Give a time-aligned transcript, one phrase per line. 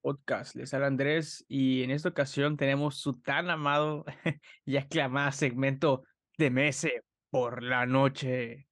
[0.00, 0.54] podcast.
[0.56, 4.04] Les habla Andrés y en esta ocasión tenemos su tan amado
[4.64, 6.02] y aclamado segmento
[6.38, 8.68] de Mese por la noche.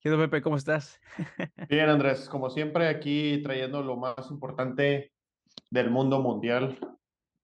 [0.00, 0.42] ¿Qué tal, Pepe?
[0.42, 1.00] ¿Cómo estás?
[1.68, 5.12] Bien, Andrés, como siempre aquí trayendo lo más importante
[5.70, 6.78] del mundo mundial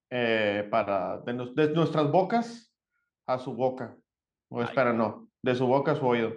[0.09, 2.73] eh, para de, nos- de nuestras bocas
[3.27, 3.97] a su boca.
[4.49, 4.65] O Ay.
[4.65, 6.33] espera, no, de su boca a su oído.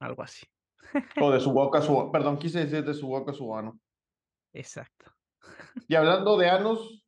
[0.00, 0.44] Algo así.
[1.20, 3.78] O de su boca a su, perdón, quise decir de su boca a su ano.
[4.52, 5.12] Exacto.
[5.86, 7.04] Y hablando de anos,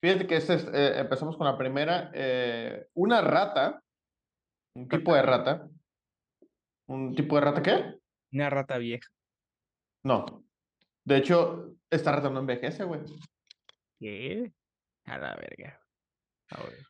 [0.00, 2.10] fíjate que este es, eh, empezamos con la primera.
[2.14, 3.82] eh, una rata,
[4.74, 5.68] un tipo de rata.
[6.86, 7.94] ¿Un tipo de rata qué?
[8.32, 9.08] Una rata vieja.
[10.02, 10.44] No.
[11.04, 13.00] De hecho, esta rata no envejece, güey.
[13.98, 14.52] ¿Qué?
[15.04, 15.80] A la verga.
[16.50, 16.86] A ver.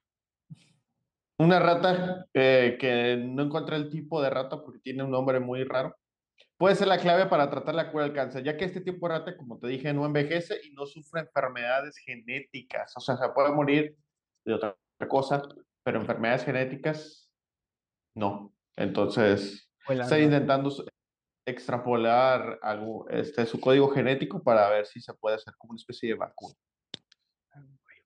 [1.39, 5.65] Una rata eh, que no encontré el tipo de rata porque tiene un nombre muy
[5.65, 5.97] raro.
[6.61, 9.15] Puede ser la clave para tratar la cura del cáncer, ya que este tipo de
[9.19, 12.93] rata, como te dije, no envejece y no sufre enfermedades genéticas.
[12.99, 13.97] O sea, se puede morir
[14.45, 14.77] de otra
[15.09, 15.41] cosa,
[15.83, 17.33] pero enfermedades genéticas,
[18.15, 18.55] no.
[18.77, 20.23] Entonces, Hola, está no.
[20.25, 20.71] intentando
[21.47, 26.11] extrapolar algo, este, su código genético para ver si se puede hacer como una especie
[26.11, 26.55] de vacuna.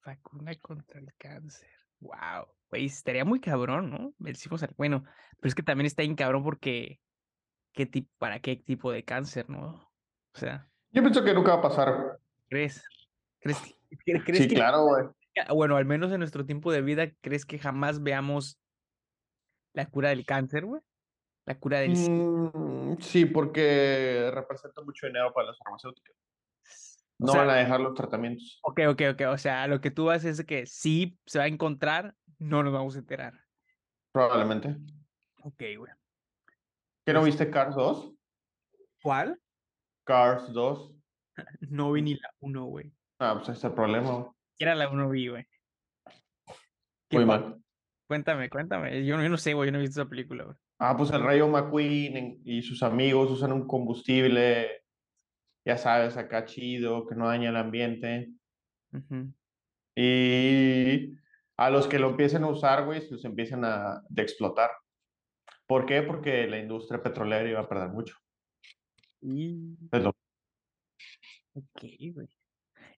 [0.06, 1.70] Vacuna contra el cáncer.
[1.98, 2.46] Wow.
[2.70, 4.14] Güey, estaría muy cabrón, ¿no?
[4.48, 5.02] Fuera- Bueno,
[5.40, 7.00] pero es que también está bien cabrón porque
[7.74, 9.66] ¿qué tipo, para qué tipo de cáncer, no?
[10.34, 12.18] O sea, Yo pienso que nunca va a pasar.
[12.48, 12.82] ¿crees?
[13.40, 13.60] ¿Crees,
[14.04, 15.04] que- crees Sí, que, claro, güey.
[15.54, 18.58] bueno, al menos en nuestro tiempo de vida, ¿crees que jamás veamos
[19.74, 20.80] la cura del cáncer, güey?
[21.46, 21.92] La cura del.
[21.92, 26.14] Mm, sí, porque representa mucho dinero para las farmacéuticas.
[27.18, 28.58] O No sea, van a dejar los tratamientos.
[28.62, 29.20] ok, ok, ok.
[29.30, 32.72] O sea, lo que tú haces es que sí se va a encontrar, no nos
[32.72, 33.34] vamos a enterar.
[34.12, 34.76] Probablemente.
[35.42, 35.92] Ok, güey.
[37.04, 38.12] ¿Qué no Pues- viste Cars 2?
[39.02, 39.40] ¿Cuál?
[40.06, 40.94] Cars 2.
[41.70, 42.92] No vi ni la 1, güey.
[43.18, 44.10] Ah, pues ese es el problema.
[44.10, 44.26] güey.
[44.58, 45.46] Era la 1 vi, güey.
[47.10, 47.60] ¿Qué Muy mal.
[48.08, 49.04] Cuéntame, cuéntame.
[49.04, 49.68] Yo no, yo no sé, güey.
[49.68, 50.56] Yo no he visto esa película, güey.
[50.78, 54.82] Ah, pues el Rayo McQueen en- y sus amigos usan un combustible,
[55.66, 58.30] ya sabes, acá chido, que no daña el ambiente.
[59.96, 61.14] Y
[61.56, 64.70] a los que lo empiecen a usar, güey, se los empiezan a de explotar.
[65.66, 66.02] ¿Por qué?
[66.02, 68.16] Porque la industria petrolera iba a perder mucho.
[69.20, 69.76] Y...
[69.90, 70.14] Es lo-
[71.54, 72.28] Ok, güey.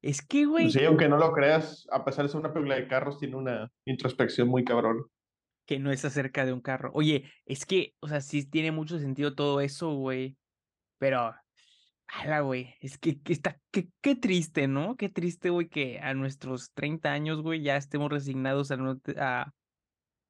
[0.03, 2.89] Es que, güey, Sí, aunque no lo creas, a pesar de ser una película de
[2.89, 5.05] carros, tiene una introspección muy cabrón.
[5.67, 6.91] que no es acerca de un carro.
[6.95, 10.37] Oye, es que, o sea, sí tiene mucho sentido todo eso, güey.
[10.99, 11.35] Pero,
[12.07, 14.97] ala, güey, es que, que está, qué, triste, ¿no?
[14.97, 19.53] Qué triste, güey, que a nuestros 30 años, güey, ya estemos resignados a, no a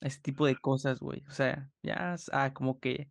[0.00, 1.22] ese tipo de cosas, güey.
[1.28, 3.10] O sea, ya, s- a como que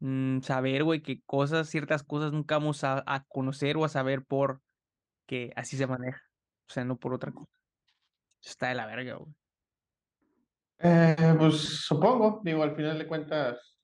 [0.00, 4.24] mm, saber, güey, que cosas, ciertas cosas nunca vamos a, a conocer o a saber
[4.24, 4.62] por
[5.26, 6.20] que así se maneja.
[6.68, 7.52] O sea, no por otra cosa.
[8.42, 9.34] Está de la verga, güey.
[10.78, 11.54] Eh, pues
[11.86, 13.78] supongo, digo, al final de cuentas,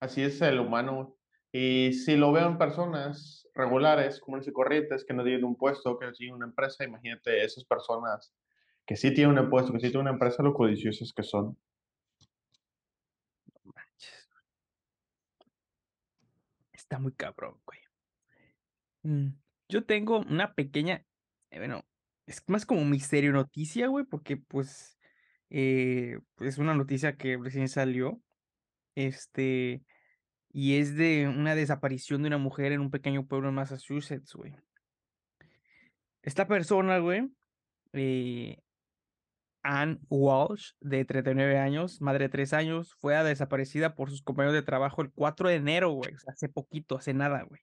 [0.00, 1.16] así es el humano.
[1.52, 5.96] Y si lo veo en personas regulares, comunes y corrientes, que no tienen un puesto,
[5.96, 8.34] que no tienen una empresa, imagínate esas personas
[8.86, 11.58] que sí tienen un puesto, que sí tienen una empresa, lo codiciosos que son.
[13.64, 14.44] Manches, güey.
[16.72, 17.78] Está muy cabrón, güey.
[19.02, 19.36] Mm,
[19.68, 21.04] Yo tengo una pequeña,
[21.50, 21.84] eh, bueno,
[22.26, 24.98] es más como misterio noticia, güey, porque pues
[25.50, 28.20] eh, es una noticia que recién salió,
[28.94, 29.84] este,
[30.52, 34.56] y es de una desaparición de una mujer en un pequeño pueblo en Massachusetts, güey.
[36.22, 37.30] Esta persona, güey,
[37.92, 38.58] eh,
[39.64, 44.62] Ann Walsh, de 39 años, madre de 3 años, fue desaparecida por sus compañeros de
[44.62, 47.62] trabajo el 4 de enero, güey, hace poquito, hace nada, güey.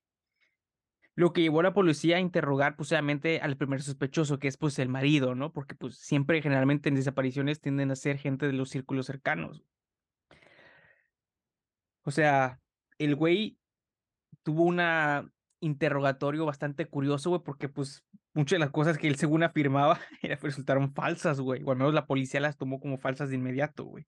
[1.13, 4.57] Lo que llevó a la policía a interrogar, pues, obviamente, al primer sospechoso, que es,
[4.57, 5.51] pues, el marido, ¿no?
[5.51, 9.63] Porque, pues, siempre, generalmente, en desapariciones tienden a ser gente de los círculos cercanos.
[12.03, 12.59] O sea,
[12.97, 13.59] el güey
[14.43, 15.29] tuvo una
[15.59, 20.35] interrogatorio bastante curioso, güey, porque, pues, muchas de las cosas que él según afirmaba era-
[20.37, 24.05] resultaron falsas, güey, o al menos la policía las tomó como falsas de inmediato, güey.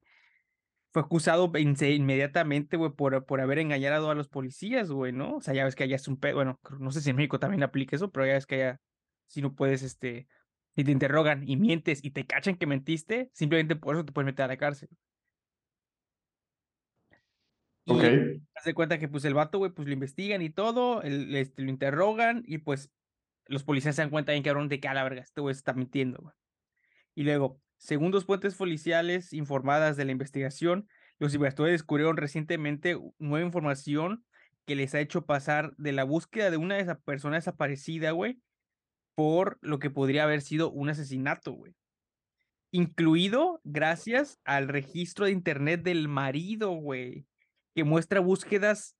[0.91, 5.37] Fue acusado inmediatamente, güey, por, por haber engañado a los policías, güey, ¿no?
[5.37, 7.39] O sea, ya ves que allá es un pedo, bueno, no sé si en México
[7.39, 8.81] también aplica eso, pero ya ves que allá,
[9.27, 10.27] si no puedes, este,
[10.75, 14.27] si te interrogan y mientes y te cachan que mentiste, simplemente por eso te puedes
[14.27, 14.89] meter a la cárcel.
[17.85, 18.01] Ok.
[18.55, 21.63] haz de cuenta que, pues, el vato, güey, pues, lo investigan y todo, el- este,
[21.63, 22.91] lo interrogan y, pues,
[23.47, 25.73] los policías se dan cuenta bien cabrón de que a la verga, este güey está
[25.73, 26.35] mintiendo, güey.
[27.15, 30.87] Y luego, según dos fuentes policiales informadas de la investigación,
[31.19, 34.25] los investigadores descubrieron recientemente nueva información
[34.65, 38.39] que les ha hecho pasar de la búsqueda de una de esa persona desaparecida, güey,
[39.15, 41.75] por lo que podría haber sido un asesinato, güey.
[42.71, 47.27] Incluido gracias al registro de internet del marido, güey,
[47.75, 48.95] que muestra búsquedas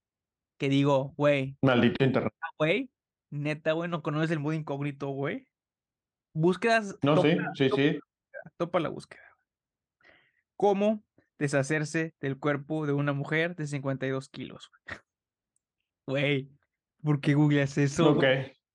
[0.57, 2.33] que digo, güey, Maldito internet.
[2.57, 2.89] güey,
[3.33, 5.47] neta, güey, no conoces el modo incógnito, güey.
[6.33, 7.99] Búsquedas, No, topa, sí, sí, topa, sí.
[8.57, 9.23] topa la búsqueda.
[10.55, 11.03] ¿Cómo
[11.39, 14.71] deshacerse del cuerpo de una mujer de 52 kilos?
[16.07, 16.49] Güey,
[17.03, 18.11] ¿por qué googleas eso?
[18.11, 18.23] Ok.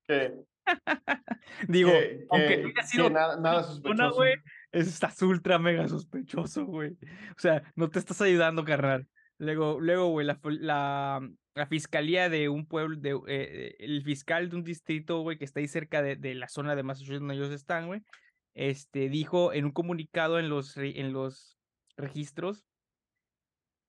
[0.07, 0.35] Que,
[1.69, 4.15] Digo, que, aunque que- no haya sido nada, nada una, sospechoso.
[4.17, 4.35] güey,
[4.73, 6.93] estás ultra mega sospechoso, güey.
[7.37, 9.09] O sea, no te estás ayudando, carnal.
[9.39, 11.21] Luego, luego, güey, la,
[11.59, 15.61] la fiscalía de un pueblo, de, eh, el fiscal de un distrito, güey, que está
[15.61, 18.03] ahí cerca de, de la zona de Massachusetts donde ellos están, güey,
[18.55, 21.59] este, dijo en un comunicado en los, en los
[21.97, 22.65] registros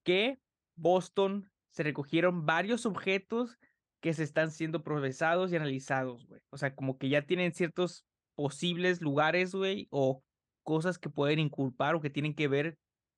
[0.03, 0.39] que
[0.75, 3.57] Boston se recogieron varios objetos
[3.99, 6.41] que se están siendo procesados y analizados, güey.
[6.49, 10.23] O sea, como que ya tienen ciertos posibles lugares, güey, o
[10.63, 12.77] cosas que pueden inculpar o que tienen que ver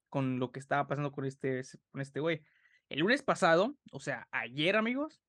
[0.09, 1.61] con lo que estaba pasando con este,
[1.91, 2.41] con este güey.
[2.91, 5.21] El lunes pasado, o sea, ayer, amigos,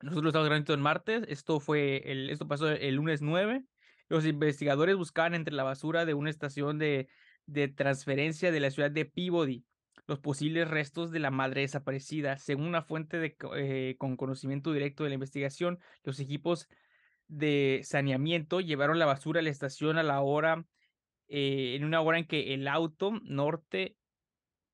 [0.00, 3.62] nosotros estamos grabando en martes, esto fue, el, esto pasó el lunes 9.
[4.08, 7.08] Los investigadores buscaban entre la basura de una estación de,
[7.76, 9.64] transferencia de la ciudad de Peabody
[10.08, 12.36] los posibles restos de la madre desaparecida.
[12.36, 16.68] Según una fuente de, eh, con conocimiento directo de la investigación, los equipos
[17.28, 20.64] de saneamiento llevaron la basura a la estación a la hora,
[21.28, 23.96] eh, en una hora en que el auto norte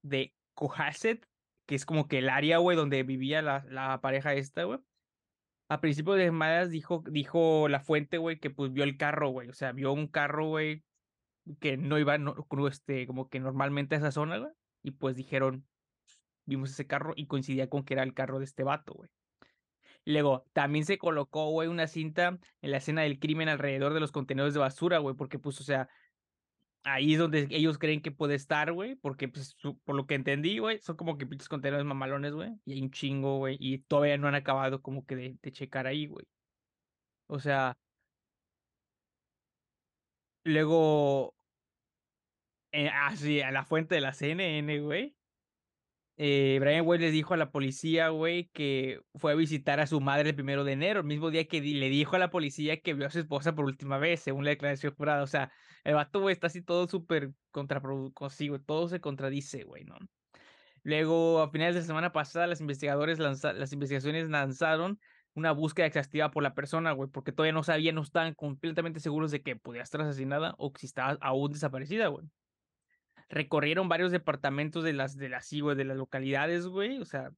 [0.01, 1.27] de Cohasset,
[1.67, 4.81] que es como que el área, güey, donde vivía la, la pareja esta, güey.
[5.69, 9.49] A principios de semanas dijo, dijo la fuente, güey, que pues vio el carro, güey.
[9.49, 10.85] O sea, vio un carro, güey,
[11.61, 12.35] que no iba, no,
[12.69, 14.53] este, como que normalmente a esa zona, güey.
[14.83, 15.67] Y pues dijeron,
[16.45, 19.11] vimos ese carro y coincidía con que era el carro de este vato, güey.
[20.07, 24.13] Luego, también se colocó, güey, una cinta en la escena del crimen alrededor de los
[24.13, 25.89] contenedores de basura, güey, porque pues, o sea,
[26.85, 30.59] ahí es donde ellos creen que puede estar, güey, porque pues, por lo que entendí,
[30.59, 34.19] güey, son como que pinches contenedores mamalones, güey, y hay un chingo, güey, y todavía
[34.19, 36.27] no han acabado como que de, checar ahí, güey.
[37.29, 37.77] O sea,
[40.45, 41.35] luego,
[42.73, 45.14] eh, así, a la fuente de la CNN, güey.
[46.17, 50.01] Eh, Brian Way les dijo a la policía, güey, que fue a visitar a su
[50.01, 52.95] madre el primero de enero, el mismo día que le dijo a la policía que
[52.95, 55.23] vio a su esposa por última vez, según la declaración jurada.
[55.23, 55.53] O sea,
[55.83, 59.97] el vato, güey, está así todo súper güey, todo se contradice, güey, ¿no?
[60.83, 65.01] Luego, a finales de la semana pasada, los investigadores las investigaciones lanzaron
[65.35, 69.31] una búsqueda exhaustiva por la persona, güey, porque todavía no sabían, no estaban completamente seguros
[69.33, 72.27] de que podía estar asesinada o si estaba aún desaparecida, güey
[73.29, 77.33] recorrieron varios departamentos de las, de las, de las localidades, güey, o sea,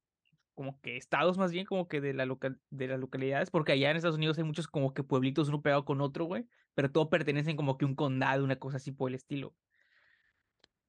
[0.53, 3.97] como que estados más bien, como que de, local, de las localidades, porque allá en
[3.97, 7.55] Estados Unidos hay muchos como que pueblitos uno pegado con otro, güey, pero todos pertenecen
[7.55, 9.55] como que un condado, una cosa así por el estilo.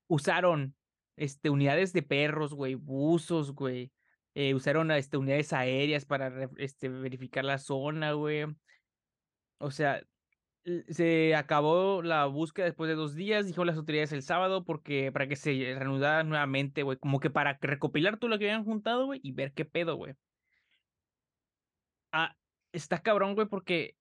[0.06, 0.75] Usaron,
[1.17, 3.93] este, unidades de perros, güey, buzos, güey,
[4.35, 8.47] eh, usaron, este, unidades aéreas para, este, verificar la zona, güey.
[9.59, 10.03] O sea,
[10.89, 15.27] se acabó la búsqueda después de dos días, dijo las autoridades el sábado, porque para
[15.29, 19.21] que se reanudara nuevamente, güey, como que para recopilar todo lo que habían juntado, güey,
[19.23, 20.15] y ver qué pedo, güey.
[22.13, 22.37] Ah,
[22.73, 23.97] está cabrón, güey, porque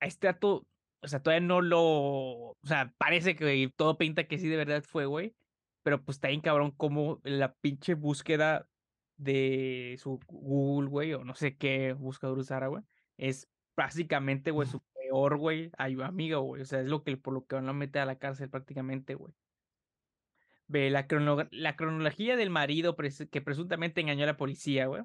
[0.00, 0.66] a este dato,
[1.00, 4.82] o sea, todavía no lo, o sea, parece que todo pinta que sí de verdad
[4.86, 5.34] fue, güey,
[5.82, 8.68] pero pues está bien cabrón como la pinche búsqueda
[9.16, 12.82] de su Google, güey, o no sé qué buscador usara, güey,
[13.16, 14.82] es básicamente, güey, su
[15.14, 17.72] peor, güey, ay- amigo, güey, o sea, es lo que por lo que van a
[17.72, 19.34] meter a la cárcel prácticamente, güey.
[20.66, 21.06] Ve, la,
[21.50, 25.02] la cronología del marido que presuntamente engañó a la policía, güey,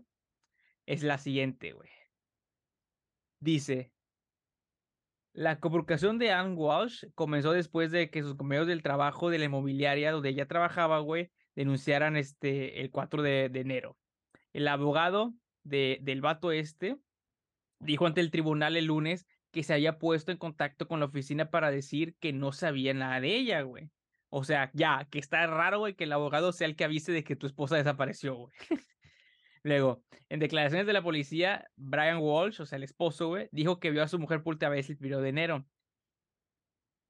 [0.85, 1.89] es la siguiente, güey.
[3.39, 3.93] Dice,
[5.33, 9.45] La convocación de Anne Walsh comenzó después de que sus compañeros del trabajo de la
[9.45, 13.97] inmobiliaria donde ella trabajaba, güey, denunciaran este el 4 de, de enero.
[14.53, 16.97] El abogado de, del vato este
[17.79, 21.49] dijo ante el tribunal el lunes que se había puesto en contacto con la oficina
[21.49, 23.89] para decir que no sabía nada de ella, güey.
[24.29, 27.23] O sea, ya, que está raro, güey, que el abogado sea el que avise de
[27.23, 28.53] que tu esposa desapareció, güey.
[29.63, 33.91] Luego, en declaraciones de la policía, Brian Walsh, o sea, el esposo, güey, dijo que
[33.91, 35.67] vio a su mujer por última vez el primero de enero.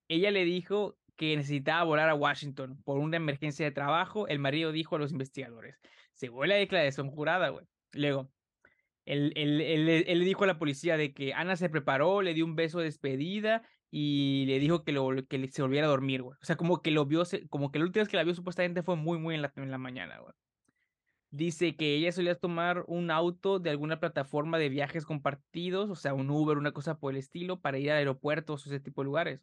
[0.08, 4.27] Ella le dijo que necesitaba volar a Washington por una emergencia de trabajo.
[4.27, 5.77] El marido dijo a los investigadores.
[6.13, 7.67] Según la declaración jurada, güey.
[7.91, 8.31] Luego,
[9.09, 12.79] él, le dijo a la policía de que Ana se preparó, le dio un beso
[12.79, 14.93] de despedida y le dijo que,
[15.51, 16.37] se volviera a dormir, güey.
[16.41, 18.83] O sea, como que lo vio, como que la última vez que la vio supuestamente
[18.83, 20.33] fue muy, muy en la, mañana, güey.
[21.31, 26.13] Dice que ella solía tomar un auto de alguna plataforma de viajes compartidos, o sea,
[26.13, 29.05] un Uber, una cosa por el estilo, para ir a aeropuertos o ese tipo de
[29.05, 29.41] lugares.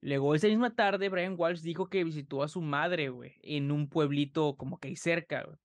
[0.00, 3.88] Luego, esa misma tarde, Brian Walsh dijo que visitó a su madre, güey, en un
[3.88, 5.58] pueblito como que ahí cerca, güey.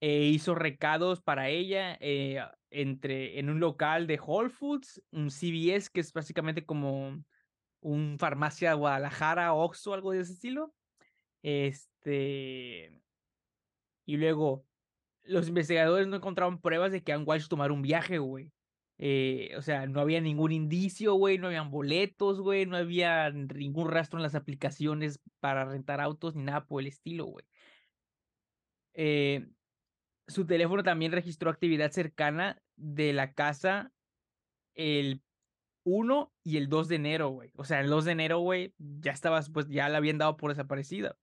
[0.00, 5.90] E hizo recados para ella eh, entre, en un local de Whole Foods, un CVS,
[5.92, 7.22] que es básicamente como
[7.80, 10.74] un farmacia Guadalajara, Oxxo, algo de ese estilo.
[11.42, 12.92] Este.
[14.06, 14.66] Y luego,
[15.22, 18.52] los investigadores no encontraron pruebas de que Anne Walsh tomara un viaje, güey.
[19.02, 23.90] Eh, o sea, no había ningún indicio, güey, no habían boletos, güey, no había ningún
[23.90, 27.46] rastro en las aplicaciones para rentar autos ni nada por el estilo, güey.
[28.92, 29.48] Eh,
[30.30, 33.92] su teléfono también registró actividad cercana de la casa
[34.74, 35.22] el
[35.84, 37.50] 1 y el 2 de enero, güey.
[37.56, 40.50] O sea, el 2 de enero, güey, ya estabas, pues ya la habían dado por
[40.50, 41.16] desaparecida.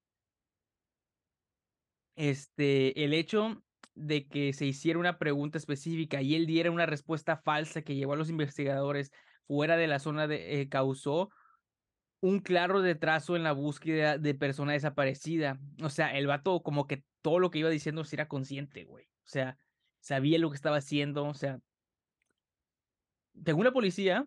[2.16, 7.38] Este, el hecho de que se hiciera una pregunta específica y él diera una respuesta
[7.38, 9.12] falsa que llevó a los investigadores
[9.48, 11.30] fuera de la zona de, eh, causó
[12.20, 15.60] un claro retraso en la búsqueda de persona desaparecida.
[15.82, 19.04] O sea, el vato como que todo lo que iba diciendo si era consciente, güey.
[19.04, 19.58] O sea,
[20.00, 21.60] sabía lo que estaba haciendo, o sea.
[23.44, 24.26] Según la policía,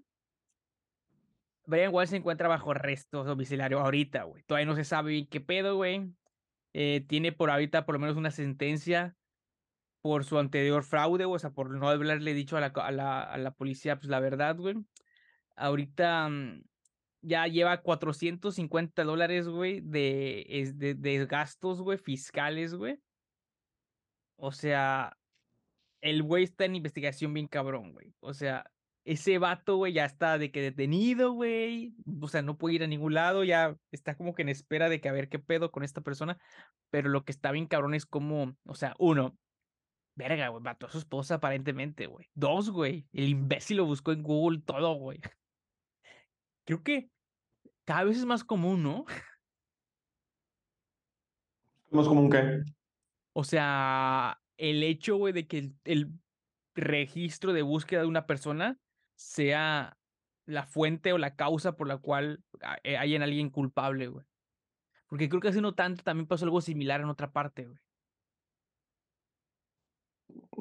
[1.65, 4.43] Brian Walsh se encuentra bajo arresto domiciliario ahorita, güey.
[4.43, 6.13] Todavía no se sabe qué pedo, güey.
[6.75, 9.17] Eh, tiene por ahorita por lo menos una sentencia
[10.03, 13.39] por su anterior fraude, o sea, por no haberle dicho a la, a la, a
[13.39, 14.77] la policía pues la verdad, güey.
[15.57, 16.65] Ahorita mm,
[17.23, 22.99] ya lleva 450 dólares, güey, de, de, de gastos, güey, fiscales, güey.
[24.37, 25.17] O sea,
[26.01, 28.15] el güey está en investigación bien cabrón, güey.
[28.21, 28.71] O sea,
[29.05, 31.95] ese vato, güey, ya está de que detenido, güey.
[32.21, 35.01] O sea, no puede ir a ningún lado, ya está como que en espera de
[35.01, 36.39] que a ver qué pedo con esta persona.
[36.91, 39.37] Pero lo que está bien cabrón es como, o sea, uno,
[40.17, 42.29] verga, güey, mató a su esposa aparentemente, güey.
[42.35, 45.21] Dos, güey, el imbécil lo buscó en Google todo, güey.
[46.71, 47.11] Creo que
[47.85, 49.05] cada vez es más común, ¿no?
[51.91, 52.63] ¿Más común qué?
[53.33, 56.13] O sea, el hecho, güey, de que el, el
[56.77, 58.79] registro de búsqueda de una persona
[59.17, 59.99] sea
[60.47, 62.45] la fuente o la causa por la cual
[62.85, 64.25] eh, hay en alguien culpable, güey.
[65.09, 67.81] Porque creo que hace no tanto también pasó algo similar en otra parte, güey.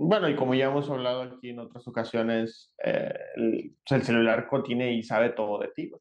[0.01, 4.94] Bueno, y como ya hemos hablado aquí en otras ocasiones, eh, el, el, celular contiene
[4.94, 5.91] y sabe todo de ti.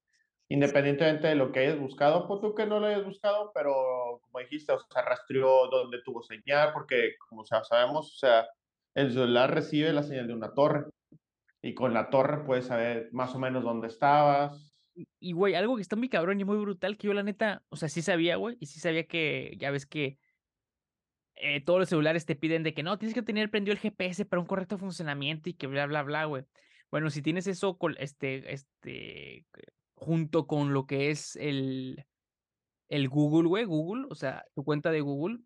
[0.48, 4.38] Independientemente de lo que hayas buscado, pues tú que no lo hayas buscado, pero como
[4.38, 5.68] dijiste, o sea, rastreó
[6.04, 8.46] tuvo señal, porque como sabemos, o sea,
[8.94, 10.84] el celular recibe la señal de una torre
[11.60, 14.72] y con la torre puedes saber más o menos dónde estabas.
[15.18, 17.74] Y, güey, algo que está muy cabrón y muy brutal, que yo la neta, o
[17.74, 20.18] sea, sí sabía, güey, y sí sabía que, ya ves que
[21.40, 24.24] eh, todos los celulares te piden de que no, tienes que tener prendido el GPS
[24.24, 26.44] para un correcto funcionamiento y que bla, bla, bla, güey.
[26.90, 29.46] Bueno, si tienes eso este, este,
[29.94, 32.06] junto con lo que es el,
[32.88, 35.38] el Google, güey, Google, o sea, tu cuenta de Google,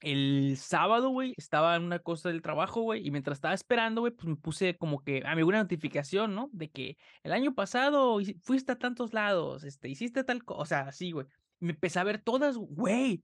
[0.00, 4.12] el sábado, güey, estaba en una cosa del trabajo, güey, y mientras estaba esperando, güey,
[4.12, 6.48] pues me puse como que a mí una notificación, ¿no?
[6.52, 10.80] De que el año pasado fuiste a tantos lados, este, hiciste tal cosa, o sea,
[10.80, 11.26] así, güey.
[11.58, 13.22] Me empecé a ver todas, güey.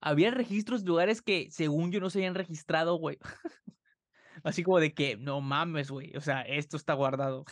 [0.00, 3.18] Había registros de lugares que, según yo, no se habían registrado, güey.
[4.44, 7.44] así como de que, no mames, güey, o sea, esto está guardado.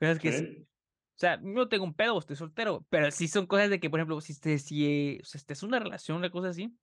[0.00, 0.66] Es que, ¿Sí?
[0.66, 4.00] o sea, no tengo un pedo, estoy soltero, pero sí son cosas de que, por
[4.00, 6.76] ejemplo, si, te, si, o sea, si es una relación, una cosa así,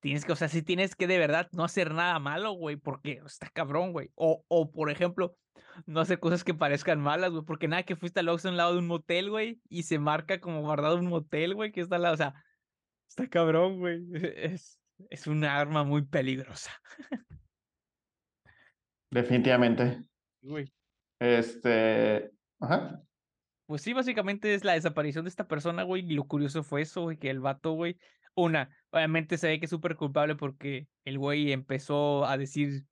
[0.00, 3.20] Tienes que, o sea, si tienes que de verdad no hacer nada malo, güey, porque
[3.26, 4.10] está cabrón, güey.
[4.14, 5.36] O, o, por ejemplo,
[5.86, 8.74] no hacer cosas que parezcan malas, güey, porque nada que fuiste al Oxxo al lado
[8.74, 12.02] de un motel, güey, y se marca como guardado un motel, güey, que está al
[12.02, 12.34] lado, o sea,
[13.08, 14.06] está cabrón, güey.
[14.36, 16.70] Es, es una arma muy peligrosa.
[19.10, 20.02] Definitivamente.
[20.42, 20.72] Güey.
[21.18, 23.02] Este, ajá.
[23.66, 27.02] Pues sí, básicamente es la desaparición de esta persona, güey, y lo curioso fue eso,
[27.02, 27.98] güey, que el vato, güey,
[28.34, 32.84] una, obviamente se ve que es súper culpable porque el güey empezó a decir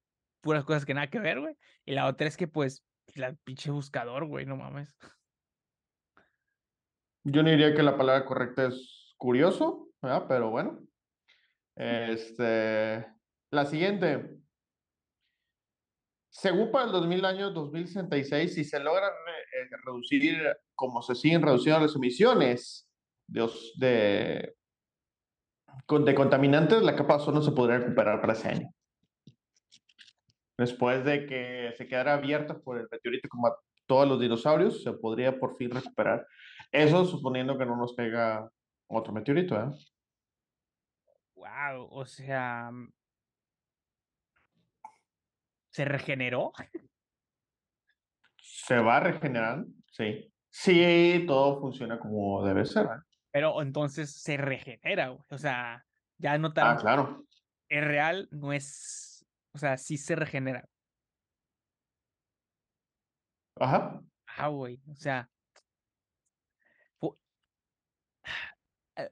[0.42, 1.56] puras cosas que nada que ver, güey.
[1.84, 4.94] Y la otra es que, pues, la pinche buscador, güey, no mames.
[7.24, 10.26] Yo no diría que la palabra correcta es curioso, ¿verdad?
[10.28, 10.78] Pero bueno.
[11.74, 13.06] Este,
[13.50, 14.38] la siguiente.
[16.30, 20.36] Según para el 2000 año 2066, si se logra eh, reducir,
[20.74, 22.90] como se siguen reduciendo las emisiones
[23.26, 24.56] de, de
[25.90, 28.70] de contaminantes, la capa de ozono se podría recuperar para ese año.
[30.58, 34.92] Después de que se quedara abierta por el meteorito como a todos los dinosaurios, se
[34.92, 36.26] podría por fin recuperar.
[36.72, 38.50] Eso suponiendo que no nos pega
[38.88, 39.70] otro meteorito, ¿eh?
[41.46, 42.92] Wow, o sea, mm
[45.70, 46.52] ¿se regeneró?
[48.38, 49.68] ¿Se va regenerando?
[49.92, 50.32] Sí.
[50.50, 52.88] Sí, todo funciona como debe ser.
[53.30, 55.22] Pero entonces se regenera, güey.
[55.28, 55.84] O sea,
[56.16, 57.24] ya Ah, notaron claro.
[57.68, 60.66] es real, no es, o sea, sí se regenera.
[63.56, 64.02] Ajá.
[64.26, 65.30] Ah, güey, o sea
[67.00, 67.18] fu
[68.96, 69.10] eh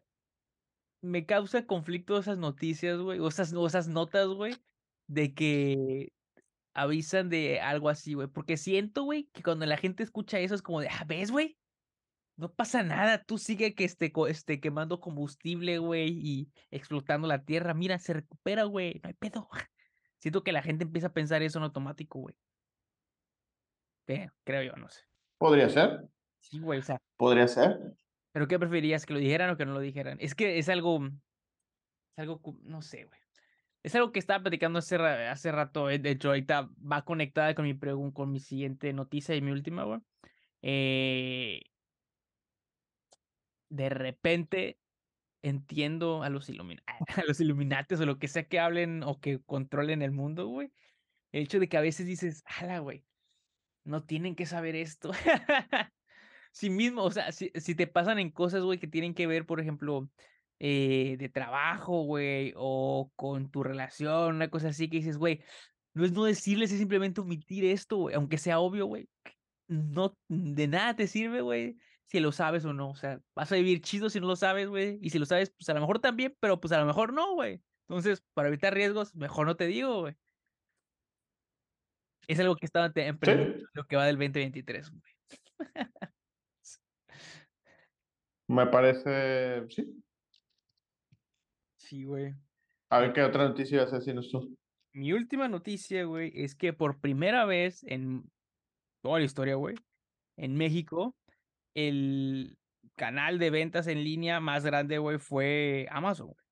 [1.05, 4.57] me causa conflicto esas noticias, güey, o esas o esas notas, güey,
[5.07, 6.13] de que
[6.73, 10.63] avisan de algo así, güey, porque siento, güey, que cuando la gente escucha eso es
[10.63, 11.59] como de: "Ah, ¿ves, güey?
[12.37, 17.75] No pasa nada, tú sigue que, este, este, quemando combustible, güey, y explotando la tierra,
[17.75, 19.49] mira, se recupera, güey, no hay pedo".
[20.19, 22.35] Siento que la gente empieza a pensar eso en automático, güey.
[24.07, 25.03] Creo, creo yo, no sé.
[25.39, 26.09] Podría ser.
[26.41, 27.79] Sí, güey, o sea Podría ser.
[28.35, 30.19] ¿Pero qué preferirías, que lo dijeran o que no lo dijeran?
[30.21, 30.99] Es que es algo
[32.17, 33.21] es algo no sé, güey.
[33.85, 37.65] Es algo que estaba platicando hace hace rato, eh, de hecho, ahorita va conectada con
[37.67, 37.79] mi
[38.13, 40.01] con mi siguiente noticia y mi última, güey.
[40.63, 41.63] Eh
[43.71, 44.81] de repente
[45.43, 46.49] entiendo a los
[47.17, 50.73] a los Illuminates o lo que sea que hablen o que controlen el mundo, güey.
[51.33, 53.07] El hecho de que a veces dices: "Ala, güey,
[53.85, 55.13] no tienen que saber esto".
[56.57, 59.45] Sí mismo, o sea, si si te pasan en cosas, güey, que tienen que ver,
[59.45, 60.09] por ejemplo,
[60.61, 65.43] eh, de trabajo, güey, o con tu relación, una cosa así que dices: "Güey,
[65.95, 69.09] no es no decirles, es simplemente omitir esto, güey", aunque sea obvio, güey,
[69.69, 73.57] no de nada te sirve, güey, si lo sabes o no, o sea, vas a
[73.57, 75.99] vivir chido si no lo sabes, güey, y si lo sabes, pues, a lo mejor
[76.01, 77.63] también, pero, pues, a lo mejor no, güey.
[77.89, 80.17] Entonces, para evitar riesgos, mejor no te digo, güey.
[82.29, 83.67] Es algo que estaba aprendiendo Sí.
[83.75, 85.03] lo que va del 2023, güey.
[88.47, 90.05] Me parece, sí.
[91.77, 92.35] Sí, güey.
[92.91, 94.57] A ver, ¿qué otra noticia ibas a decirnos tú?
[94.93, 98.31] Mi última noticia, güey, es que por primera vez en
[99.03, 99.77] toda la historia, güey,
[100.37, 101.17] en México,
[101.75, 102.57] el
[102.95, 106.45] canal de ventas en línea más grande, güey, fue Amazon, güey.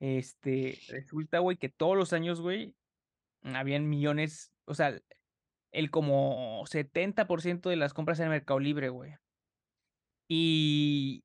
[0.00, 2.74] Este, resulta, güey, que todos los años, güey,
[3.44, 5.00] habían millones, o sea,
[5.70, 9.14] el como 70% de las compras en Mercado Libre, güey.
[10.34, 11.24] Y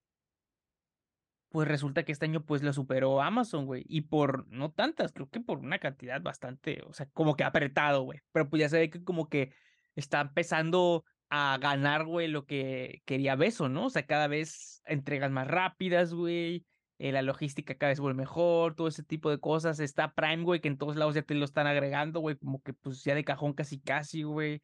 [1.50, 5.30] pues resulta que este año, pues, lo superó Amazon, güey, y por no tantas, creo
[5.30, 8.80] que por una cantidad bastante, o sea, como que apretado, güey, pero, pues, ya se
[8.80, 9.54] ve que como que
[9.96, 13.86] está empezando a ganar, güey, lo que quería Beso, ¿no?
[13.86, 16.65] O sea, cada vez entregas más rápidas, güey,
[17.00, 19.80] eh, la logística cada vez vuelve mejor, todo ese tipo de cosas.
[19.80, 22.74] Está Prime, güey, que en todos lados ya te lo están agregando, güey, como que,
[22.74, 24.62] pues, ya de cajón casi, casi, güey.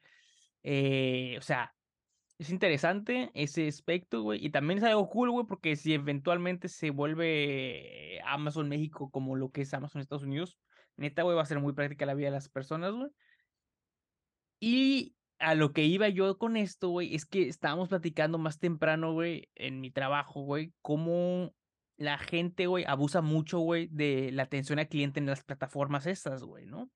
[0.63, 1.73] Eh, o sea,
[2.37, 6.89] es interesante ese aspecto, güey, y también es algo cool, güey, porque si eventualmente se
[6.89, 10.57] vuelve Amazon México como lo que es Amazon Estados Unidos,
[10.97, 13.09] neta, güey, va a ser muy práctica la vida de las personas, güey.
[14.59, 19.13] Y a lo que iba yo con esto, güey, es que estábamos platicando más temprano,
[19.13, 21.53] güey, en mi trabajo, güey, cómo
[21.97, 26.43] la gente, güey, abusa mucho, güey, de la atención al cliente en las plataformas estas,
[26.43, 26.89] güey, ¿no?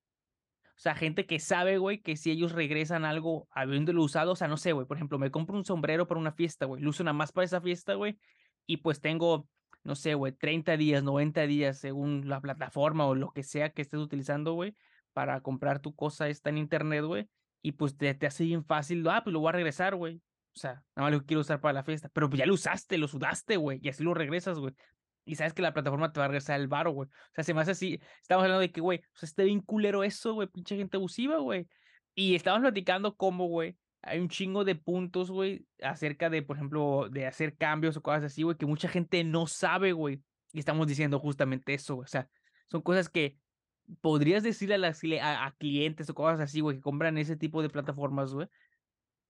[0.78, 4.46] O sea, gente que sabe, güey, que si ellos regresan algo habiéndolo usado, o sea,
[4.46, 7.02] no sé, güey, por ejemplo, me compro un sombrero para una fiesta, güey, lo uso
[7.02, 8.16] nada más para esa fiesta, güey,
[8.64, 9.48] y pues tengo,
[9.82, 13.82] no sé, güey, 30 días, 90 días, según la plataforma o lo que sea que
[13.82, 14.76] estés utilizando, güey,
[15.12, 17.28] para comprar tu cosa esta en internet, güey,
[17.60, 20.22] y pues te te hace bien fácil, ah, pues lo voy a regresar, güey.
[20.54, 22.98] O sea, nada más lo quiero usar para la fiesta, pero pues ya lo usaste,
[22.98, 24.74] lo sudaste, güey, y así lo regresas, güey.
[25.28, 27.06] Y sabes que la plataforma te va a regresar el varo, güey.
[27.06, 29.60] O sea, se me hace así, estamos hablando de que, güey, o sea, está bien
[29.60, 31.68] culero eso, güey, pinche gente abusiva, güey.
[32.14, 37.10] Y estábamos platicando cómo, güey, hay un chingo de puntos, güey, acerca de, por ejemplo,
[37.10, 40.22] de hacer cambios o cosas así, güey, que mucha gente no sabe, güey.
[40.54, 42.04] Y estamos diciendo justamente eso, güey.
[42.04, 42.30] O sea,
[42.70, 43.36] son cosas que
[44.00, 47.60] podrías decirle a las a a clientes o cosas así, güey, que compran ese tipo
[47.60, 48.48] de plataformas, güey.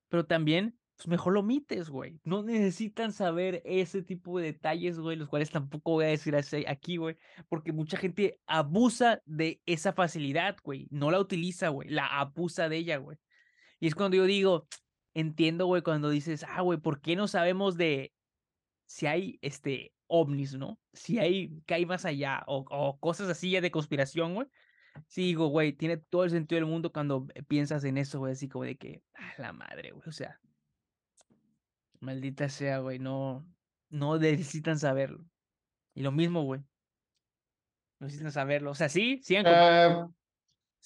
[0.08, 2.20] Pero también, pues, mejor lo omites, güey.
[2.24, 6.37] No necesitan saber ese tipo de detalles, güey, los cuales tampoco voy a decir
[6.68, 7.16] aquí, güey,
[7.48, 10.88] porque mucha gente abusa de esa facilidad, güey.
[10.90, 13.18] No la utiliza, güey, la abusa de ella, güey.
[13.80, 14.68] Y es cuando yo digo,
[15.14, 18.14] entiendo, güey, cuando dices: "Ah, güey, ¿por qué no sabemos de
[18.87, 20.80] si hay, este, ovnis, no?
[20.94, 24.48] Si hay qué hay más allá", o o cosas así ya de conspiración, güey.
[25.08, 28.32] Sí digo, güey, tiene todo el sentido del mundo cuando, eh, piensas en eso, güey,
[28.34, 30.40] así como de que, a la madre, güey, o sea
[32.00, 33.46] maldita sea, güey, no
[33.90, 35.24] no necesitan saberlo.
[35.94, 36.61] Y lo mismo, güey.
[37.98, 38.70] No necesitan saberlo.
[38.70, 40.18] O sea, sí, sigan com Eh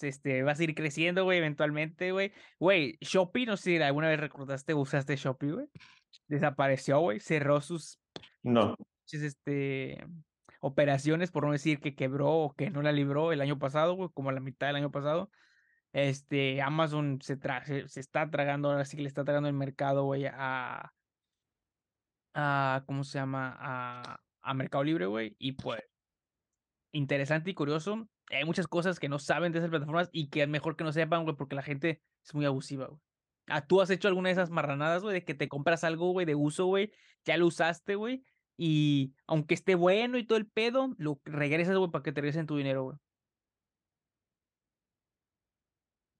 [0.01, 2.33] este, vas a ir creciendo, güey, eventualmente, güey.
[2.59, 5.67] Güey, Shopee, no sé si alguna vez recordaste usaste Shopee, güey.
[6.29, 8.01] Desapareció, güey, cerró sus
[8.43, 8.77] No.
[9.05, 10.05] sus, este,
[10.61, 14.11] operaciones, por no decir que quebró o que no la libró el año pasado, güey,
[14.13, 15.31] como la mitad del año pasado.
[15.93, 17.39] Este, Amazon se,
[17.87, 20.93] se, está tragando, ahora sí que le está tragando el mercado, güey, a,
[22.35, 23.57] a, ¿cómo se llama?
[23.59, 25.83] A, a Mercado Libre, güey, y pues,
[26.93, 28.09] interesante y curioso.
[28.31, 30.93] Hay muchas cosas que no saben de esas plataformas y que es mejor que no
[30.93, 33.01] sepan, güey, porque la gente es muy abusiva, güey.
[33.49, 36.25] Ah, ¿Tú has hecho alguna de esas marranadas, güey, de que te compras algo, güey,
[36.25, 36.93] de uso, güey,
[37.25, 38.23] ya lo usaste, güey,
[38.57, 42.47] y aunque esté bueno y todo el pedo, lo regresas, güey, para que te regresen
[42.47, 42.99] tu dinero, güey?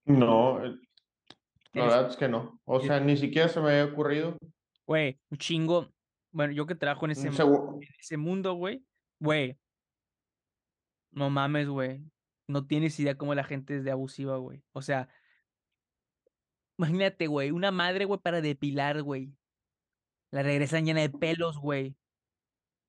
[0.05, 0.77] No, eh,
[1.75, 2.61] la verdad es que no.
[2.65, 4.37] O sea, ni siquiera se me había ocurrido.
[4.87, 5.89] Güey, un chingo.
[6.33, 8.85] Bueno, yo que trabajo en ese, en ese mundo, güey,
[9.21, 9.59] güey.
[11.11, 12.01] No mames, güey.
[12.49, 14.65] No tienes idea cómo la gente es de abusiva, güey.
[14.73, 15.09] O sea,
[16.79, 19.33] imagínate, güey, una madre, güey, para depilar, güey.
[20.31, 21.95] La regresan llena de pelos, güey.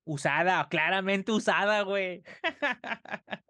[0.06, 2.24] Usada, claramente usada, güey.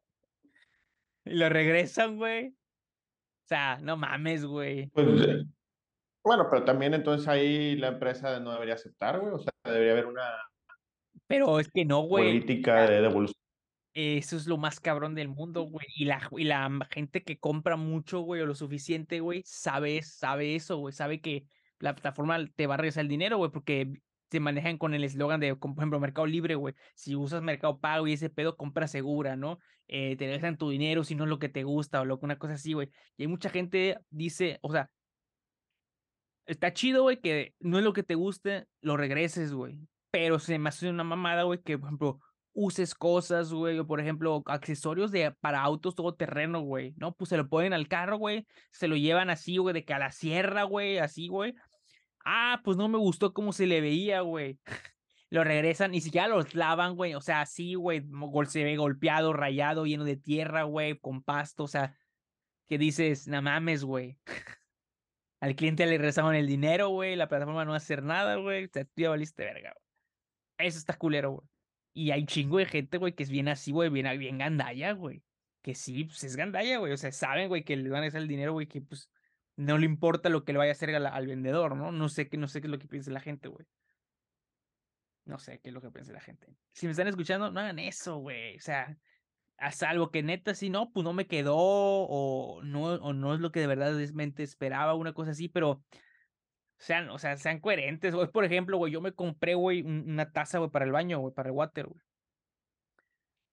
[1.26, 2.50] y lo regresan, güey.
[2.50, 4.88] O sea, no mames, güey.
[4.88, 5.46] Pues, eh,
[6.24, 9.34] bueno, pero también entonces ahí la empresa no debería aceptar, güey.
[9.34, 10.24] O sea, debería haber una.
[11.28, 12.26] Pero es que no, güey.
[12.26, 13.36] Política de devolución.
[13.94, 15.86] Eso es lo más cabrón del mundo, güey.
[15.96, 20.56] Y la, y la gente que compra mucho, güey, o lo suficiente, güey, sabe, sabe
[20.56, 20.94] eso, güey.
[20.94, 21.46] Sabe que
[21.80, 25.40] la plataforma te va a regresar el dinero, güey, porque se manejan con el eslogan
[25.40, 26.74] de, por ejemplo, Mercado Libre, güey.
[26.96, 29.60] Si usas Mercado Pago y ese pedo, compra segura, ¿no?
[29.88, 32.40] Eh, te regresan tu dinero si no es lo que te gusta o lo, una
[32.40, 32.90] cosa así, güey.
[33.16, 34.90] Y hay mucha gente dice, o sea,
[36.46, 39.80] está chido, güey, que no es lo que te guste, lo regreses, güey.
[40.12, 42.20] Pero se me hace una mamada, güey, que, por ejemplo,
[42.54, 47.16] uses cosas, güey, o por ejemplo, accesorios de para autos todo terreno, güey, ¿no?
[47.16, 50.00] Pues se lo ponen al carro, güey, se lo llevan así, güey, de que a
[50.00, 51.56] la sierra, güey, así, güey.
[52.26, 54.60] Ah, pues no me gustó cómo se le veía, güey.
[55.30, 58.04] lo regresan, ni siquiera los lavan, güey, o sea, así, güey,
[58.48, 61.98] se ve golpeado, rayado, lleno de tierra, güey, con pasto, o sea,
[62.68, 64.20] que dices, no mames, güey.
[65.44, 68.70] Al cliente le regresaron el dinero, güey, la plataforma no va a hacer nada, güey,
[68.70, 70.68] tú ya valiste verga, güey.
[70.70, 71.48] Eso está culero, güey.
[71.92, 75.22] Y hay chingo de gente, güey, que es bien así, güey, bien, bien gandalla, güey.
[75.62, 76.94] Que sí, pues es gandalla, güey.
[76.94, 79.10] O sea, saben, güey, que le van a hacer el dinero, güey, que pues
[79.58, 81.92] no le importa lo que le vaya a hacer al, vendedor, ¿no?
[81.92, 83.68] No sé qué, no sé qué es lo que piensa la gente, güey.
[85.26, 86.48] No sé qué es lo que piensa la gente.
[86.72, 88.56] Si me están escuchando, no hagan eso, güey.
[88.56, 88.98] O sea,
[89.58, 93.40] a salvo que neta, si no, pues no me quedó, o no, o no es
[93.40, 95.84] lo que de verdad esperaba, una cosa así, pero
[96.78, 98.28] sean, o sea, sean coherentes, güey.
[98.30, 101.50] Por ejemplo, güey, yo me compré, güey, una taza, güey, para el baño, güey, para
[101.50, 102.02] el water, güey.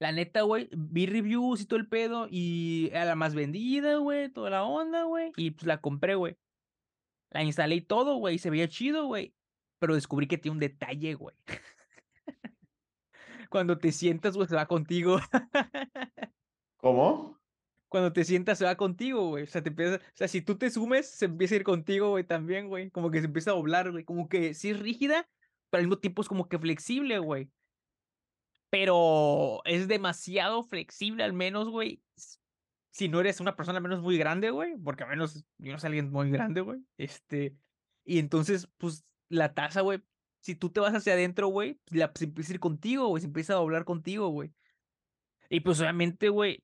[0.00, 4.30] La neta, güey, vi reviews y todo el pedo y era la más vendida, güey,
[4.30, 5.30] toda la onda, güey.
[5.36, 6.36] Y pues la compré, güey.
[7.30, 9.34] La instalé y todo, güey, y se veía chido, güey.
[9.78, 11.36] Pero descubrí que tiene un detalle, güey.
[13.50, 15.18] Cuando te sientas, güey, se va contigo.
[16.78, 17.36] ¿Cómo?
[17.90, 19.44] cuando te sientas se va contigo, güey.
[19.44, 22.10] O sea, te empieza, o sea, si tú te sumes, se empieza a ir contigo,
[22.10, 22.88] güey, también, güey.
[22.90, 24.04] Como que se empieza a doblar, güey.
[24.04, 25.28] Como que sí es rígida,
[25.68, 27.50] pero al mismo tiempo es como que flexible, güey.
[28.70, 32.00] Pero es demasiado flexible, al menos, güey.
[32.92, 34.76] Si no eres una persona al menos muy grande, güey.
[34.78, 36.80] Porque al menos yo no soy alguien muy grande, güey.
[36.96, 37.56] Este.
[38.04, 40.00] Y entonces, pues, la taza, güey.
[40.40, 43.20] Si tú te vas hacia adentro, güey, la, se empieza a ir contigo, güey.
[43.20, 44.52] Se empieza a doblar contigo, güey.
[45.48, 46.62] Y pues obviamente, güey,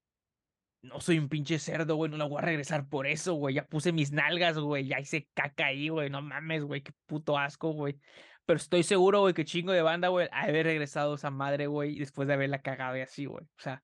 [0.83, 3.57] no soy un pinche cerdo, güey, no la voy a regresar por eso, güey.
[3.57, 6.11] Ya puse mis nalgas, güey, ya hice caca ahí, güey.
[6.11, 7.99] No mames, güey, qué puto asco, güey.
[8.47, 12.29] Pero estoy seguro, güey, que chingo de banda, güey, haber regresado esa madre, güey, después
[12.29, 13.45] de haberla cagado y así, güey.
[13.45, 13.83] O sea,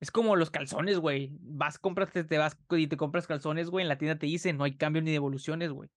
[0.00, 1.30] es como los calzones, güey.
[1.40, 4.56] Vas, compras, te, te vas y te compras calzones, güey, en la tienda te dicen,
[4.56, 5.88] no hay cambio ni devoluciones, güey.
[5.88, 5.92] O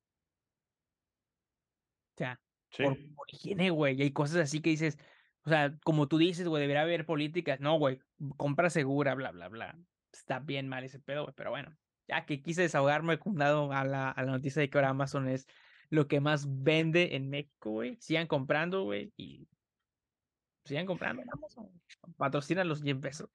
[2.17, 2.39] sea,
[2.77, 3.99] por, por higiene, güey.
[3.99, 4.97] Y hay cosas así que dices,
[5.45, 7.59] o sea, como tú dices, güey, debería haber políticas.
[7.59, 7.99] No, güey,
[8.37, 9.77] compra segura, bla, bla, bla.
[10.11, 11.75] Está bien mal ese pedo, güey, pero bueno.
[12.07, 15.47] Ya que quise desahogarme con a la, a la noticia de que ahora Amazon es
[15.89, 17.97] lo que más vende en México, güey.
[17.99, 19.47] Sigan comprando, güey, y
[20.65, 21.69] sigan comprando en Amazon.
[22.17, 23.29] Patrocina los 10 pesos.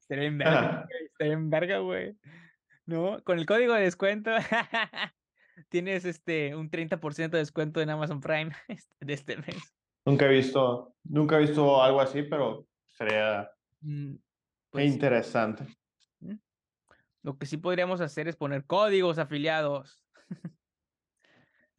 [0.00, 2.16] Estaría en verga, Estaría en verga, güey.
[2.86, 3.22] ¿No?
[3.24, 4.30] Con el código de descuento
[5.68, 9.74] tienes este un 30% de descuento en Amazon Prime este, de este mes.
[10.04, 14.14] Nunca he visto, nunca he visto algo así, pero sería mm,
[14.70, 15.66] pues interesante.
[17.22, 20.02] Lo que sí podríamos hacer es poner códigos afiliados.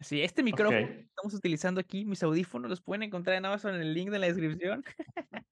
[0.01, 3.81] Sí, este micrófono que estamos utilizando aquí, mis audífonos, los pueden encontrar en Amazon en
[3.81, 4.83] el link de la descripción.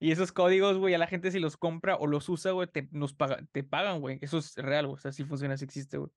[0.00, 2.88] y esos códigos, güey, a la gente si los compra o los usa, güey, te,
[2.90, 3.14] nos
[3.52, 4.18] te pagan, güey.
[4.20, 4.96] Eso es real, güey.
[4.96, 6.10] O sea, sí funciona, sí existe, güey.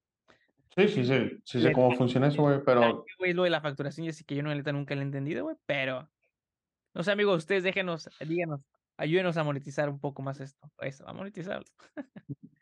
[0.77, 3.03] Sí, sí, sí, sí sé cómo funciona eso, güey, pero...
[3.17, 5.43] Güey, lo de la facturación, yo sí que yo no neta nunca lo he entendido,
[5.43, 6.07] güey, pero
[6.93, 8.61] No sé, amigos, ustedes déjenos, díganos,
[8.97, 10.71] ayúdenos a monetizar un poco más esto.
[10.79, 11.65] Eso, a monetizarlo.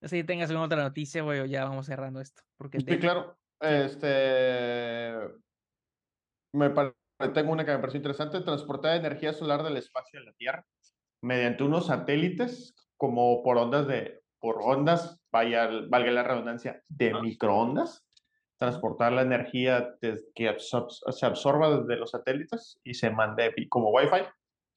[0.00, 2.42] no sé si tengas alguna otra noticia, güey, o ya vamos cerrando esto.
[2.56, 3.38] Porque Sí, claro.
[3.60, 5.14] Este.
[6.52, 6.94] Me pare-
[7.32, 10.66] tengo una que me pareció interesante: transportar energía solar del espacio a la Tierra
[11.22, 14.22] mediante unos satélites, como por ondas de.
[14.38, 18.06] Por ondas, vaya, valga la redundancia, de microondas.
[18.56, 24.22] Transportar la energía que absor- se absorba desde los satélites y se mande como Wi-Fi.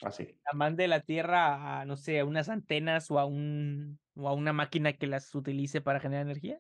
[0.04, 0.28] Así.
[0.46, 4.34] la mande la Tierra a, no sé, a unas antenas o a un o a
[4.34, 6.60] una máquina que las utilice para generar energía.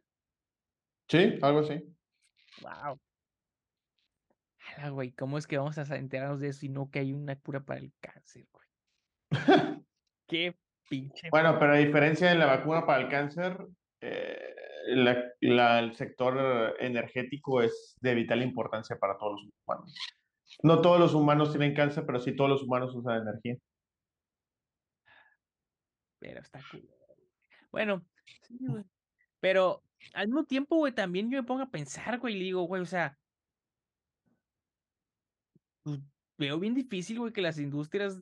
[1.07, 1.83] Sí, algo así.
[2.61, 2.99] Wow.
[4.91, 7.61] güey, ¿cómo es que vamos a enterarnos de eso y no que hay una cura
[7.61, 8.67] para el cáncer, güey?
[10.27, 10.55] Qué
[10.89, 11.29] pinche.
[11.29, 13.57] Bueno, pero a diferencia de la vacuna para el cáncer,
[14.01, 14.55] eh,
[14.87, 19.95] el sector energético es de vital importancia para todos los humanos.
[20.63, 23.57] No todos los humanos tienen cáncer, pero sí todos los humanos usan energía.
[26.19, 26.59] Pero está.
[27.71, 28.05] Bueno.
[29.39, 29.83] Pero
[30.13, 32.85] al mismo tiempo, güey, también yo me pongo a pensar, güey, y digo, güey, o
[32.85, 33.17] sea,
[35.83, 35.99] pues,
[36.37, 38.21] veo bien difícil, güey, que las industrias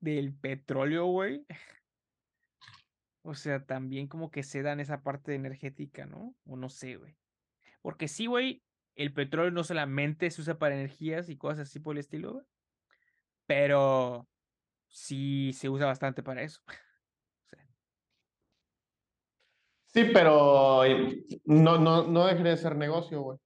[0.00, 1.44] del petróleo, güey,
[3.26, 6.36] o sea, también como que se dan esa parte energética, ¿no?
[6.46, 7.16] O no sé, güey.
[7.82, 8.62] Porque sí, güey,
[8.94, 12.46] el petróleo no solamente se usa para energías y cosas así por el estilo, güey,
[13.46, 14.28] pero
[14.86, 16.60] sí se usa bastante para eso.
[17.42, 17.68] O sea,
[19.86, 23.38] Sí, pero eh, no, no, no dejaría de ser negocio, güey.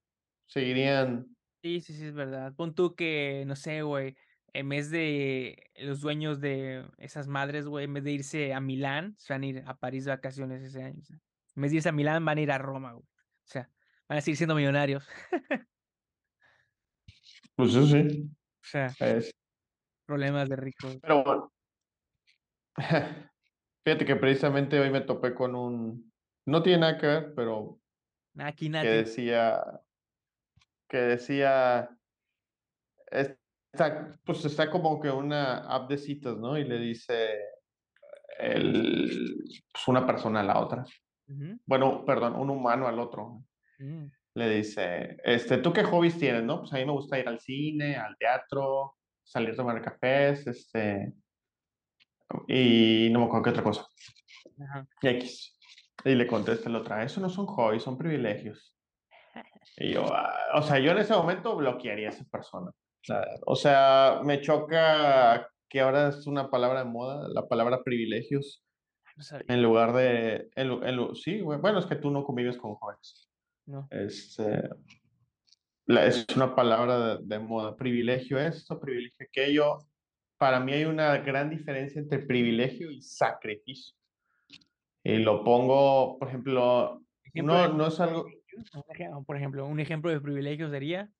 [0.46, 1.26] Seguirían.
[1.62, 2.54] Sí, sí, sí, es verdad.
[2.54, 4.14] Pon tú que, no sé, güey,
[4.52, 9.14] en vez de los dueños de esas madres, güey, en vez de irse a Milán,
[9.18, 11.00] se van a ir a París de vacaciones ese año.
[11.00, 11.16] o sea,
[11.56, 13.04] en vez de irse a Milán, van a ir a Roma, güey.
[13.04, 13.70] O sea,
[14.08, 15.08] van a seguir siendo millonarios.
[17.56, 18.30] Pues eso sí.
[18.32, 19.32] O sea, es-
[20.06, 20.96] problemas de ricos.
[21.00, 21.52] Pero bueno.
[23.84, 26.12] Fíjate que precisamente hoy me topé con un.
[26.46, 27.80] No tiene nada que ver, pero
[28.38, 29.62] Aquí que decía.
[30.88, 31.90] Que decía.
[33.72, 36.58] Está, pues está como que una app de citas, ¿no?
[36.58, 37.38] Y le dice
[38.38, 40.84] el, pues una persona a la otra.
[41.66, 43.44] Bueno, perdón, un humano al otro.
[43.78, 46.60] mm, Le dice, este, ¿tú qué hobbies tienes, no?
[46.60, 51.12] Pues a mí me gusta ir al cine, al teatro, salir a tomar cafés, este,
[52.48, 53.86] y no me acuerdo qué otra cosa.
[55.02, 55.56] Y X.
[56.04, 58.76] Y le contesta el otro, eso no son hobbies, son privilegios.
[59.76, 62.70] Y yo, ah, o sea, yo en ese momento bloquearía a esa persona.
[63.46, 68.64] O sea, me choca que ahora es una palabra de moda, la palabra privilegios,
[69.16, 73.30] No en lugar de, en en sí, bueno, es que tú no convives con jóvenes.
[73.66, 73.86] no.
[73.90, 74.68] Este,
[75.86, 79.78] la- es una palabra de, de moda, privilegio esto, privilegio aquello.
[80.38, 83.94] Para mí hay una gran diferencia entre privilegio y sacrificio.
[85.02, 88.26] Y lo pongo, por ejemplo, Ejemplo no, de no es algo,
[89.26, 91.10] Por ejemplo, un ejemplo de privilegio sería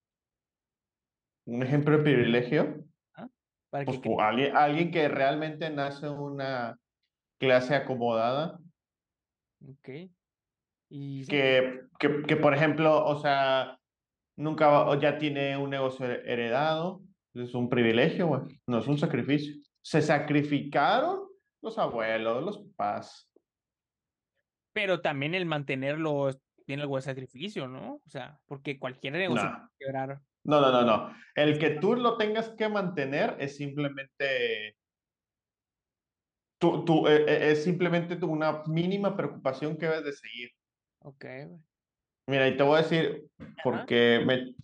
[1.55, 2.85] un ejemplo de privilegio,
[3.71, 6.79] para pues que alguien, alguien que realmente nace en una
[7.39, 8.59] clase acomodada,
[9.63, 9.89] Ok.
[10.89, 13.79] Y sí, que, que, que, por ejemplo, o sea,
[14.37, 17.03] nunca va- o ya tiene un negocio her- heredado,
[17.35, 19.55] es un privilegio, güey, no es un sacrificio.
[19.83, 21.29] Se sacrificaron
[21.63, 23.27] los abuelos, los papás.
[24.73, 26.31] pero también el mantenerlo
[26.65, 27.95] tiene algo de sacrificio, ¿no?
[27.97, 29.57] O sea, porque cualquier negocio No.
[29.57, 30.21] puede quebrar.
[30.45, 31.15] No, no, no, no.
[31.35, 34.77] El que tú lo tengas que mantener es simplemente,
[36.59, 40.51] tú, tú, eh, eh, es simplemente una mínima preocupación que debes de seguir.
[41.01, 41.25] Ok.
[42.27, 43.27] Mira, y te voy a decir,
[43.63, 44.55] porque me,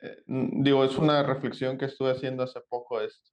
[0.00, 3.30] eh, digo, es una reflexión que estuve haciendo hace poco esto.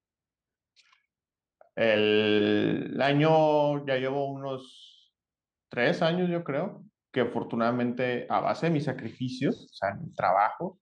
[1.76, 5.12] El año, ya llevo unos
[5.70, 10.80] tres años, yo creo, que afortunadamente a base de mis sacrificios, o sea, mi trabajo,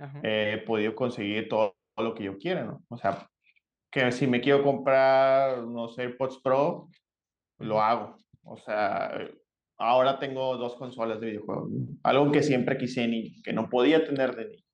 [0.00, 0.20] Ajá.
[0.22, 2.82] he podido conseguir todo, lo que yo quiera, ¿no?
[2.88, 3.28] O sea,
[3.90, 6.88] que si me quiero comprar unos AirPods Pro,
[7.58, 8.16] lo hago.
[8.42, 9.28] O sea,
[9.76, 11.86] ahora tengo dos consolas de videojuegos, ¿no?
[12.02, 14.64] algo que siempre quise niño, que no podía tener de niño.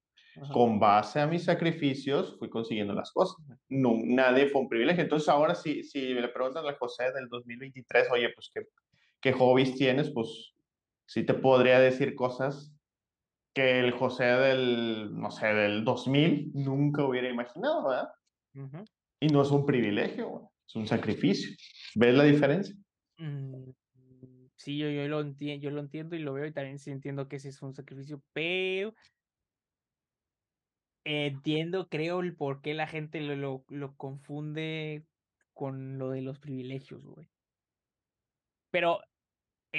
[0.40, 0.52] Ajá.
[0.52, 3.36] Con base a mis sacrificios fui consiguiendo las cosas.
[3.68, 5.02] No, nadie fue un privilegio.
[5.02, 8.60] Entonces ahora si, si le preguntan a José del 2023, oye, pues ¿qué,
[9.20, 10.10] qué hobbies tienes?
[10.12, 10.54] Pues
[11.06, 12.75] sí te podría decir cosas
[13.56, 18.08] que el José del, no sé, del 2000 nunca hubiera imaginado, ¿verdad?
[19.18, 21.56] Y no es un privilegio, güey, es un sacrificio.
[21.94, 22.76] ¿Ves la diferencia?
[23.18, 23.70] Mm,
[24.58, 27.28] Sí, yo, yo lo entiendo, yo lo entiendo y lo veo y también sí entiendo
[27.28, 28.94] que ese es un sacrificio, pero
[31.04, 35.06] Entiendo, creo, el por qué la gente lo lo lo confunde
[35.54, 37.30] con lo de los privilegios, güey.
[38.70, 39.00] Pero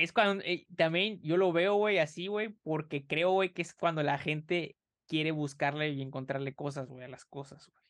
[0.03, 3.73] es cuando, eh, también yo lo veo, güey, así, güey, porque creo, güey, que es
[3.73, 7.83] cuando la gente quiere buscarle y encontrarle cosas, güey, a las cosas, güey,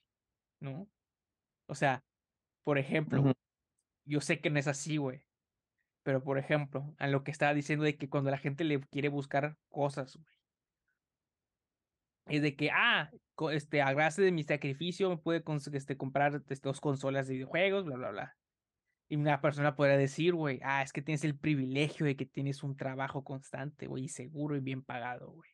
[0.60, 0.90] ¿no?
[1.68, 2.04] O sea,
[2.64, 3.34] por ejemplo,
[4.06, 5.28] yo sé que no es así, güey,
[6.08, 9.10] pero, por ejemplo, a lo que estaba diciendo de que cuando la gente le quiere
[9.10, 10.26] buscar cosas, güey.
[12.28, 13.12] Es de que, ah,
[13.52, 15.44] este, a base de mi sacrificio me pude
[15.74, 18.38] este, comprar, este, 2 consolas de videojuegos, bla, bla, bla.
[19.10, 22.64] Y una persona podría decir, güey, ah, es que tienes el privilegio de que tienes
[22.64, 25.50] un trabajo constante, güey, y seguro y bien pagado, güey.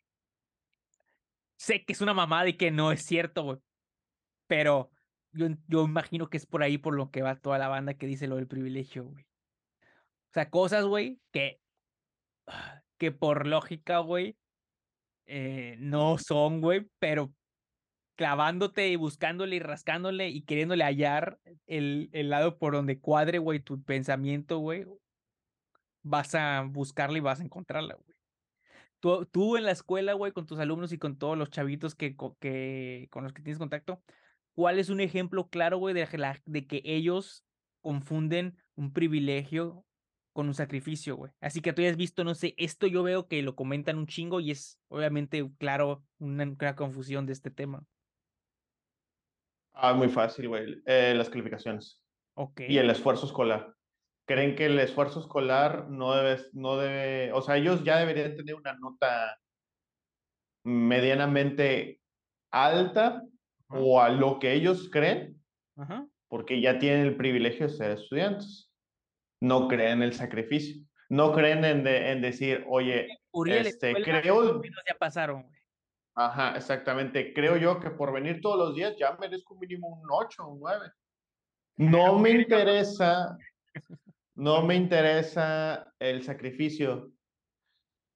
[1.56, 3.58] Sé que es una mamada y que no es cierto, güey.
[4.48, 4.92] Pero
[5.32, 8.08] yo yo imagino que es por ahí por lo que va toda la banda que
[8.08, 9.24] dice lo del privilegio, güey.
[9.24, 11.60] O sea, cosas, güey, que
[12.98, 14.38] que por lógica, güey,
[15.26, 17.34] eh, no son, güey, pero
[18.16, 23.60] clavándote y buscándole y rascándole y queriéndole hallar el el lado por donde cuadre, güey,
[23.60, 24.86] tu pensamiento, güey
[26.04, 28.16] vas a buscarla y vas a encontrarla, güey.
[29.00, 32.16] Tú tú en la escuela, güey, con tus alumnos y con todos los chavitos que
[32.40, 34.02] que con los que tienes contacto,
[34.54, 37.44] ¿cuál es un ejemplo claro, güey, de que la de que ellos
[37.82, 39.86] confunden un privilegio
[40.32, 41.32] con un sacrificio, güey?
[41.42, 44.40] Así que tú hayas visto, no sé, esto yo veo que lo comentan un chingo
[44.40, 47.86] y es obviamente claro, una una confusión de este tema.
[49.74, 52.02] Ah, muy fácil, güey, eh, las calificaciones
[52.36, 52.78] y Okey.
[52.78, 53.76] el esfuerzo escolar.
[54.26, 58.56] Creen que el esfuerzo escolar no debes no debe o sea, ellos ya deberían tener
[58.56, 59.38] una nota
[60.64, 62.00] medianamente
[62.52, 63.24] alta,
[63.68, 65.42] o a lo que ellos creen
[66.28, 68.72] porque ya tienen el privilegio de ser estudiantes.
[69.42, 74.98] No creen el sacrificio, no creen en de en decir: "Oye, Uriel, este, creo" ya
[74.98, 75.48] pasaron.
[76.16, 77.34] Ajá, exactamente.
[77.34, 80.92] Creo yo que por venir todos los días ya merezco mínimo un 8, un 9.
[81.78, 83.38] No me interesa
[84.36, 87.12] no me interesa el sacrificio.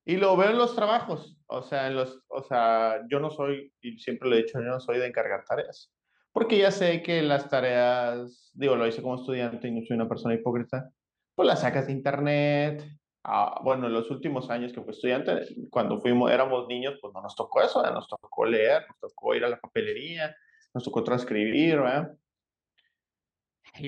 [0.06, 3.74] Y lo veo en los trabajos, o sea, en los o sea, yo no soy,
[3.82, 5.92] y siempre lo he dicho, yo no soy de encargar tareas,
[6.32, 10.08] porque ya sé que las tareas, digo, lo hice como estudiante y no soy una
[10.08, 10.90] persona hipócrita,
[11.36, 12.86] pues las sacas de Internet.
[13.30, 15.34] Ah, bueno, en los últimos años que fui estudiante,
[15.70, 19.44] cuando fuimos éramos niños, pues no nos tocó eso, nos tocó leer, nos tocó ir
[19.44, 20.34] a la papelería,
[20.74, 22.14] nos tocó transcribir, ¿verdad?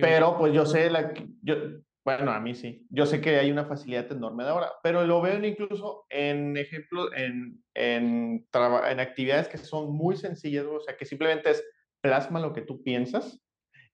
[0.02, 1.56] Pero, pues, yo sé la yo
[2.04, 2.86] bueno, a mí sí.
[2.90, 7.14] Yo sé que hay una facilidad enorme de ahora, pero lo veo incluso en ejemplo,
[7.16, 11.64] en en en actividades que son muy sencillas, o sea, que simplemente es
[12.02, 13.42] plasma lo que tú piensas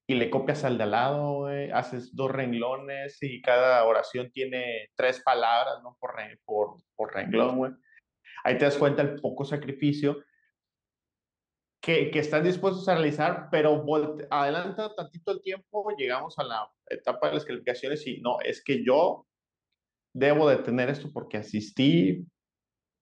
[0.07, 4.89] y le copias al de al lado, güey, haces 2 renglones y cada oración tiene
[4.95, 5.97] 3 palabras, ¿no?
[5.99, 7.71] Por re por por renglón, güey.
[8.43, 10.23] Ahí te das cuenta el poco sacrificio
[11.81, 16.69] que que están dispuestos a realizar, pero volte adelanta tantito el tiempo, llegamos a la
[16.87, 19.27] etapa de las calificaciones y no, es que yo
[20.13, 22.25] debo de tener esto porque asistí,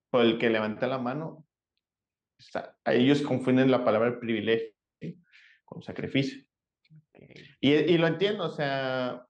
[0.09, 1.45] por el que levanté la mano.
[2.85, 4.73] A ellos confunden la palabra privilegio
[5.63, 6.43] con sacrificio.
[7.61, 9.27] Y y lo entiendo, o sea,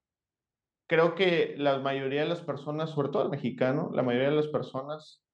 [0.88, 4.48] creo que la mayoría de las personas, sobre todo el mexicano, la mayoría de las
[4.48, 5.24] personas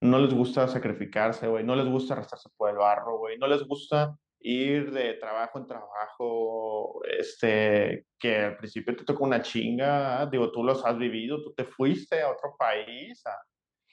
[0.00, 3.62] no les gusta sacrificarse, güey, no les gusta arrastrarse por el barro, güey, no les
[3.66, 10.50] gusta ir de trabajo en trabajo, este, que al principio te toca una chinga, digo,
[10.50, 13.32] tú los has vivido, tú te fuiste a otro país a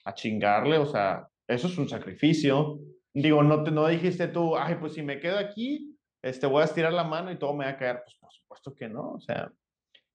[0.06, 2.80] a chingarle, o sea, eso es un sacrificio.
[3.14, 5.97] Digo, no te no dijiste tú: "Ay, pues si me quedo aquí,
[6.30, 8.76] este, voy a estirar la mano y todo me va a caer", pues, por supuesto
[8.76, 9.52] que no, o sea,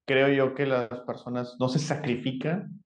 [0.07, 2.83] creo yo que las personas no se sacrifican.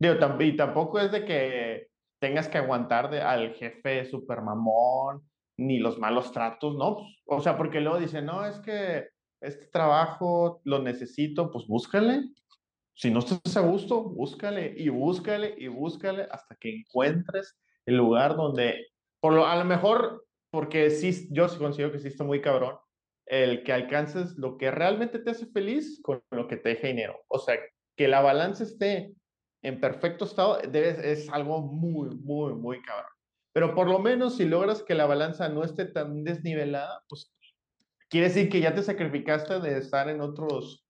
[0.00, 1.88] Digo, tamp y tampoco es de que
[2.20, 5.22] tengas que aguantar de al jefe supermamón,
[5.58, 6.96] ni los malos tratos, ¿no?
[7.24, 9.08] Pues, o sea, porque luego dicen: "No, es que
[9.42, 12.24] este trabajo lo necesito", pues búscale.
[12.94, 17.56] Si no estás a gusto, búscale, y búscale, y búscale hasta que encuentres
[17.86, 18.86] el lugar donde
[19.20, 20.23] por lo a lo mejor,
[20.54, 22.76] porque sí, yo sí considero que sí está muy cabrón,
[23.26, 27.24] el que alcances lo que realmente te hace feliz con lo que te deja dinero.
[27.26, 27.58] O sea,
[27.96, 29.16] que la balanza esté
[29.64, 33.10] en perfecto estado, debes es algo muy, muy, muy cabrón.
[33.52, 37.34] Pero por lo menos si logras que la balanza no esté tan desnivelada, pues,
[38.08, 40.86] quiere decir que ya te sacrificaste de estar en otros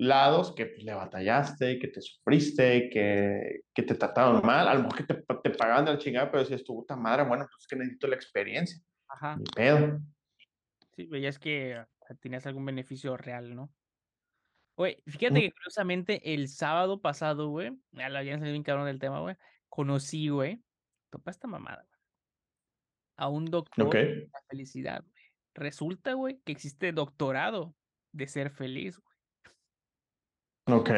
[0.00, 4.82] lados que, pues, le batallaste, que te sufriste, que que te trataron mal, a lo
[4.84, 7.56] mejor que te te pagaban de la chingada, pero decías tú: "Puta madre, bueno, pues,
[7.60, 8.78] es que necesito la experiencia,
[9.08, 9.36] Ajá.
[9.36, 10.00] ni pedo".
[10.96, 11.84] Sí, veías que
[12.20, 13.72] tenías algún beneficio real, ¿no?
[14.76, 15.42] Oye, fíjate Mm.
[15.42, 19.36] que curiosamente el sábado pasado, güey, ya bien cabrón del tema, güey,
[19.68, 20.62] conocí, güey,
[21.10, 21.86] topa esta mamada.
[23.16, 25.22] a un doctor de la felicidad, güey.
[25.54, 27.76] Resulta, güey, que existe doctorado
[28.12, 29.09] de ser feliz, güey.
[30.66, 30.90] Ok.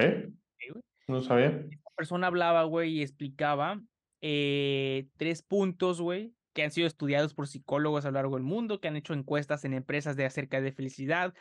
[1.09, 1.67] No sabía.
[1.71, 3.81] Esta persona hablaba, güey, y explicaba
[4.21, 8.81] eh, tres puntos, güey, que han sido estudiados por psicólogos a lo largo del mundo,
[8.81, 11.35] que han hecho encuestas en empresas de acerca de felicidad,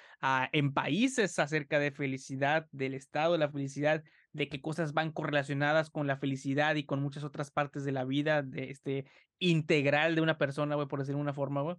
[0.52, 4.04] en países acerca de felicidad, del estado de la felicidad,
[4.34, 8.06] de qué cosas van correlacionadas con la felicidad y con muchas otras partes de la
[8.06, 9.06] vida, de este
[9.40, 11.76] integral de una persona, güey, por decirlo de una forma, güey.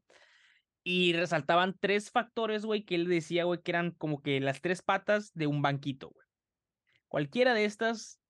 [0.84, 4.82] Y resaltaban tres factores, güey, que él decía, güey, que eran como que las tres
[4.82, 6.21] patas de un banquito, güey.
[7.12, 8.22] Cualquiera de estas,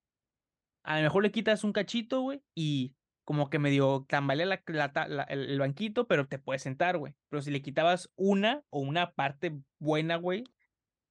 [0.82, 5.60] a lo mejor le quitas un cachito, güey, y como que medio tambalea la, el,
[5.60, 7.14] banquito, pero te puedes sentar, güey.
[7.28, 10.42] Pero si le quitabas una o una parte buena, güey,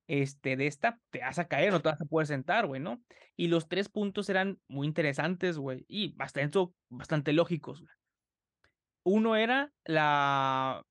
[0.08, 3.02] este, de esta, te vas a caer, no te vas a poder sentar, güey, ¿no?
[3.38, 6.60] Y los tres puntos eran muy interesantes, güey, y bastante,
[6.90, 7.96] bastante lógicos, güey.
[9.04, 10.84] Uno era la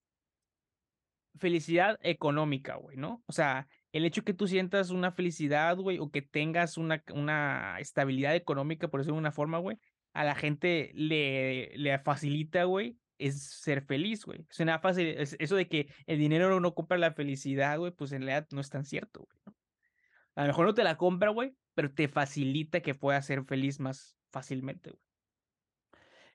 [1.39, 3.22] felicidad económica, güey, ¿no?
[3.26, 7.78] O sea, el hecho que tú sientas una felicidad, güey, o que tengas una, una
[7.80, 9.78] estabilidad económica, por decirlo de una forma, güey,
[10.12, 14.47] a la gente le, le facilita, güey, es ser feliz, güey.
[14.51, 15.09] Suena fácil.
[15.18, 18.70] eso de que el dinero no compra la felicidad, güey, pues en realidad no es
[18.70, 19.57] tan cierto, güey.
[20.36, 23.80] A lo mejor no te la compra, güey, pero te facilita que puedas ser feliz
[23.80, 25.03] más fácilmente, güey.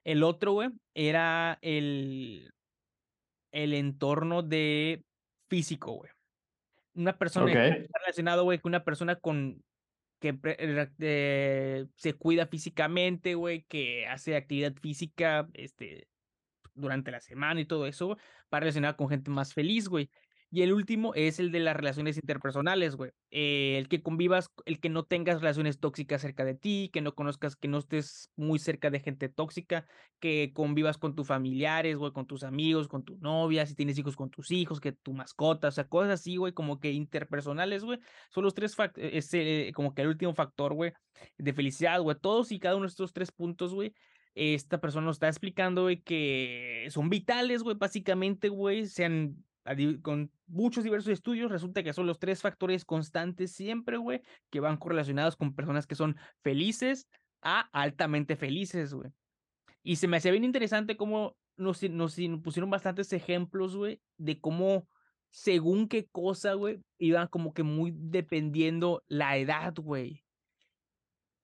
[0.04, 2.52] El otro, güey, era el,
[3.50, 5.04] el entorno de
[5.48, 6.10] físico, güey.
[6.96, 7.86] Una persona okay.
[7.92, 9.62] relacionado, güey, con una persona con
[10.18, 10.38] que
[10.98, 16.08] eh, se cuida físicamente, güey, que hace actividad física, este,
[16.74, 18.16] durante la semana y todo eso,
[18.48, 20.10] para relacionar con gente más feliz, güey.
[20.56, 23.10] Y el último es el de las relaciones interpersonales, güey.
[23.30, 27.14] Eh, el que convivas, el que no tengas relaciones tóxicas cerca de ti, que no
[27.14, 29.86] conozcas, que no estés muy cerca de gente tóxica,
[30.18, 34.16] que convivas con tus familiares, güey, con tus amigos, con tu novia, si tienes hijos
[34.16, 37.98] con tus hijos, que tu mascota, o sea, cosas así, güey, como que interpersonales, güey.
[38.30, 40.94] Son los tres factores, ese, como que el último factor, güey,
[41.36, 42.16] de felicidad, güey.
[42.18, 43.92] Todos y cada uno de estos tres puntos, güey,
[44.34, 49.44] esta persona nos está explicando, güey, que son vitales, güey, básicamente, güey, sean
[50.02, 54.76] con muchos diversos estudios, resulta que son los tres factores constantes siempre, güey, que van
[54.76, 57.08] correlacionados con personas que son felices
[57.42, 59.10] a altamente felices, güey.
[59.82, 64.88] Y se me hacía bien interesante cómo nos, nos pusieron bastantes ejemplos, güey, de cómo
[65.30, 70.24] según qué cosa, güey, iban como que muy dependiendo la edad, güey.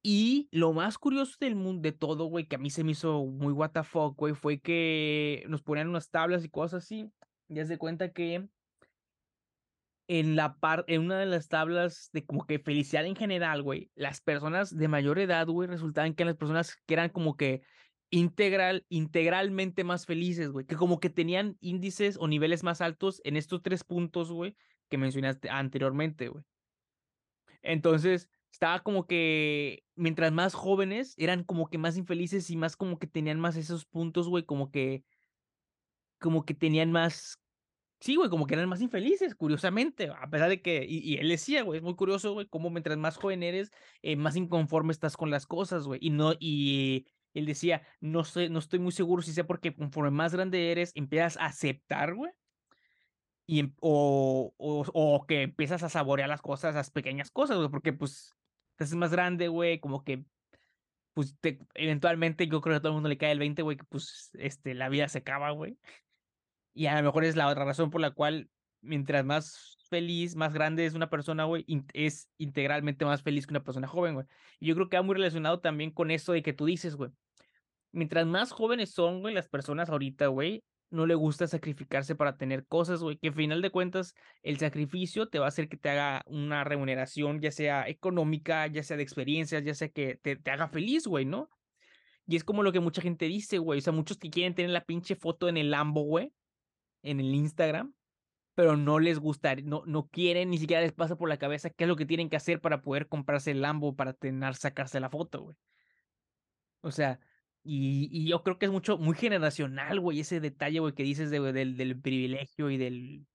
[0.03, 3.25] Y lo más curioso del mundo, de todo, güey, que a mí se me hizo
[3.25, 7.09] muy what the fuck, güey, fue que nos ponían unas tablas y cosas así.
[7.53, 8.49] Ya se cuenta que
[10.09, 13.91] en la parte, en una de las tablas de como que felicidad en general, güey,
[13.95, 17.63] las personas de mayor edad, güey, resultaban que las personas que eran como que
[18.11, 23.37] integral, integralmente más felices, güey, que como que tenían índices o niveles más altos en
[23.37, 24.57] estos tres puntos, güey,
[24.89, 26.45] que mencionaste anteriormente, güey.
[27.63, 32.99] Entonces, estaba como que mientras más jóvenes eran como que más infelices y más como
[32.99, 35.05] que tenían más esos puntos, güey, como que
[36.19, 37.42] como que tenían más
[38.03, 41.63] sí, güey, como que eran más infelices, curiosamente, a pesar de que, y, él decía,
[41.63, 43.71] güey, es muy curioso, güey, cómo mientras más joven eres,
[44.03, 48.49] eh, más inconforme estás con las cosas, güey, y no, y él decía, no sé,
[48.49, 52.33] no estoy muy seguro si sea porque conforme más grande eres, empiezas a aceptar, güey,
[53.47, 57.69] y, em, o, o, o, que empiezas a saborear las cosas, las pequeñas cosas, güey,
[57.71, 58.35] porque pues
[58.77, 60.25] te más grande, güey, como que
[61.15, 63.77] pues te, eventualmente yo creo que a todo el mundo le cae el 20, güey,
[63.77, 65.79] que pues este, la vida se acaba, güey.
[66.75, 68.49] Y a lo mejor es la otra razón por la cual
[68.81, 73.63] mientras más feliz, más grande es una persona, güey, es integralmente más feliz que una
[73.63, 74.27] persona joven, güey.
[74.59, 77.11] Y yo creo que va muy relacionado también con eso de que tú dices, güey.
[77.93, 82.67] Mientras más jóvenes son, güey, las personas ahorita, güey, no le gusta sacrificarse para tener
[82.67, 85.91] cosas, güey, que al final de cuentas el sacrificio te va a hacer que te
[85.91, 90.51] haga una remuneración, ya sea económica, ya sea de experiencias, ya sea que te, te
[90.51, 91.49] haga feliz, güey, ¿no?
[92.27, 94.71] Y es como lo que mucha gente dice, güey, o sea, muchos que quieren tener
[94.71, 96.33] la pinche foto en el Lambo, güey,
[97.03, 97.95] en el Instagram,
[98.55, 101.85] pero no les gusta, no, no quieren, ni siquiera les pasa por la cabeza qué
[101.85, 105.11] es lo que tienen que hacer para poder comprarse el Lambo para tener, sacarse la
[105.11, 105.57] foto, güey.
[106.83, 107.21] O sea,
[107.65, 111.31] y, y, yo creo que es mucho, muy generacional, güey, ese detalle, güey, que dices
[111.31, 113.27] de, del, del privilegio y del,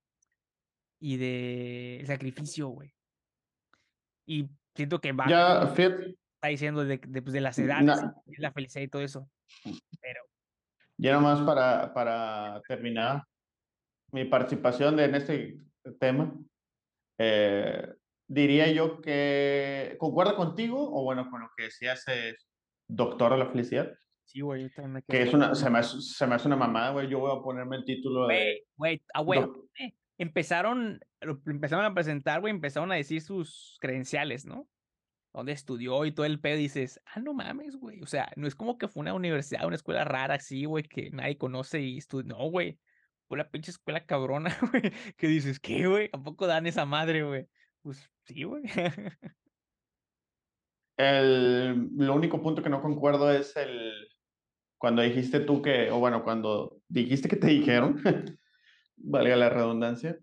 [1.00, 2.94] y del sacrificio, güey.
[4.26, 5.28] Y siento que va.
[5.30, 8.00] Ya, Está diciendo de, de, pues, de las edades,
[8.38, 9.28] la felicidad y todo eso.
[9.64, 10.22] Pero.
[10.98, 13.24] Ya nomás para, para terminar,
[14.18, 15.60] mi participación en este
[16.00, 16.34] tema,
[17.20, 17.88] eh,
[18.28, 22.48] diría yo que concuerda contigo, o bueno, con lo que decías, es
[22.88, 23.92] doctor de la felicidad.
[24.26, 26.58] Sí, güey, yo también me Que es una, se me hace, se me hace una
[26.58, 27.08] mamada, güey.
[27.08, 28.36] Yo voy a ponerme el título de...
[28.36, 33.78] Güey, güey, ah, güey, doc- eh, empezaron, empezaron a presentar, güey, empezaron a decir sus
[33.80, 34.68] credenciales, ¿no?
[35.34, 38.02] Dónde estudió y todo el pedo, dices, ah, no mames, güey.
[38.02, 41.10] O sea, no es como que fue una universidad, una escuela rara así, güey, que
[41.12, 42.36] nadie conoce y estudió.
[42.36, 42.80] No, güey.
[43.28, 44.92] Fue la pinche escuela cabrona, güey.
[45.18, 46.10] Que dices, ¿qué, güey?
[46.14, 47.48] ¿A poco dan esa madre, güey?
[47.82, 48.64] Pues sí, güey.
[50.98, 53.94] El, lo único punto que no concuerdo es el...
[54.80, 58.02] Cuando dijiste tú que, o bueno, cuando dijiste que te dijeron,
[58.96, 60.20] valga la redundancia,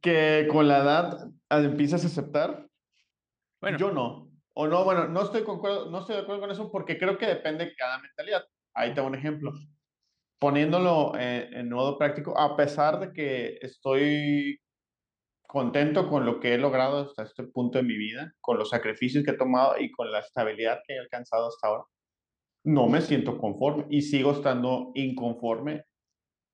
[0.00, 2.66] que con la edad empiezas a aceptar.
[3.60, 4.30] Bueno, Yo no.
[4.54, 7.26] O no, bueno, no estoy, concuerdo, no estoy de acuerdo con eso porque creo que
[7.26, 8.44] depende de cada mentalidad.
[8.72, 9.52] Ahí te doy un ejemplo.
[10.38, 14.58] Poniéndolo en, en modo práctico, a pesar de que estoy
[15.46, 19.24] contento con lo que he logrado hasta este punto de mi vida, con los sacrificios
[19.24, 21.84] que he tomado y con la estabilidad que he alcanzado hasta ahora,
[22.64, 25.84] no me siento conforme y sigo estando inconforme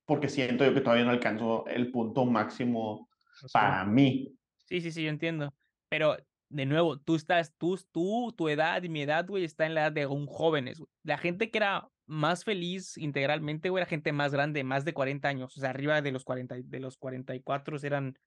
[0.04, 3.08] porque siento yo que todavía no alcanzo el punto máximo
[3.52, 4.36] para mí.
[4.64, 5.54] Sí, sí, sí, yo entiendo.
[5.88, 6.16] Pero,
[6.50, 9.82] de nuevo, tú estás, tú, tú, tu edad y mi edad, güey, está en la
[9.82, 10.90] edad de un jóvenes, güey.
[11.04, 15.28] La gente que era más feliz integralmente, güey, era gente más grande, más de 40
[15.28, 18.18] años, o sea, arriba de los 40, y- de los 44 eran,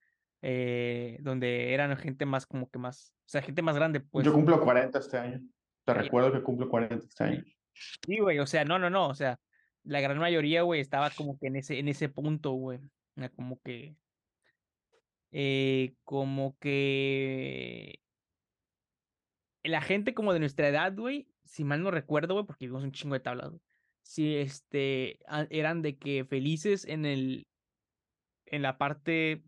[0.42, 4.26] eh, donde eran gente más, como que más, o sea, gente más grande, pues.
[4.26, 5.42] Yo cumplo 40 este año.
[5.86, 7.44] Te recuerdo que cumplo 40 este año.
[7.74, 9.38] Sí, güey, o sea, no, no, no, o sea,
[9.84, 12.80] la gran mayoría, güey, estaba como que en ese, en ese punto, güey,
[13.36, 13.98] como que,
[15.32, 18.00] eh, como que
[19.64, 22.92] la gente como de nuestra edad, güey, si mal no recuerdo, güey, porque vimos un
[22.92, 23.52] chingo de tablas,
[24.02, 27.48] sí, este, eran de que felices en el,
[28.46, 29.44] en la parte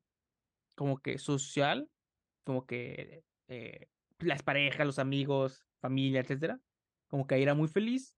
[0.75, 1.89] como que social,
[2.43, 3.87] como que eh,
[4.19, 6.59] las parejas, los amigos, familia, etcétera,
[7.07, 8.17] como que ahí era muy feliz.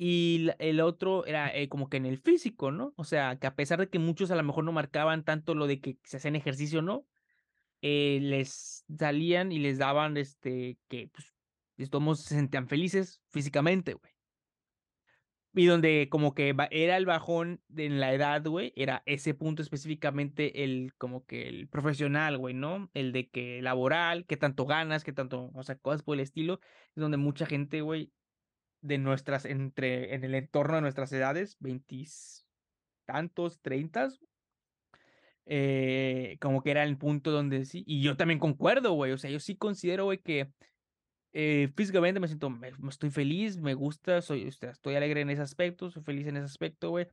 [0.00, 2.94] Y el otro era eh, como que en el físico, ¿no?
[2.96, 5.66] O sea, que a pesar de que muchos a lo mejor no marcaban tanto lo
[5.66, 7.04] de que se hacían ejercicio, ¿no?
[7.82, 14.12] Eh, les salían y les daban, este, que pues, modos se sentían felices físicamente, güey.
[15.54, 19.62] Y donde como que era el bajón de en la edad, güey, era ese punto
[19.62, 22.90] específicamente el, como que el profesional, güey, ¿no?
[22.94, 26.60] El de que laboral, qué tanto ganas, qué tanto, o sea, cosas por el estilo,
[26.94, 28.12] es donde mucha gente, güey,
[28.82, 32.46] de nuestras, entre, en el entorno de nuestras edades, veintis
[33.04, 34.20] tantos, treintas,
[35.50, 39.30] eh, como que era el punto donde sí, y yo también concuerdo, güey, o sea,
[39.30, 40.52] yo sí considero, güey, que
[41.32, 45.30] eh, físicamente me siento, me, estoy feliz, me gusta, soy, o sea, estoy alegre en
[45.30, 47.06] ese aspecto, soy feliz en ese aspecto, güey.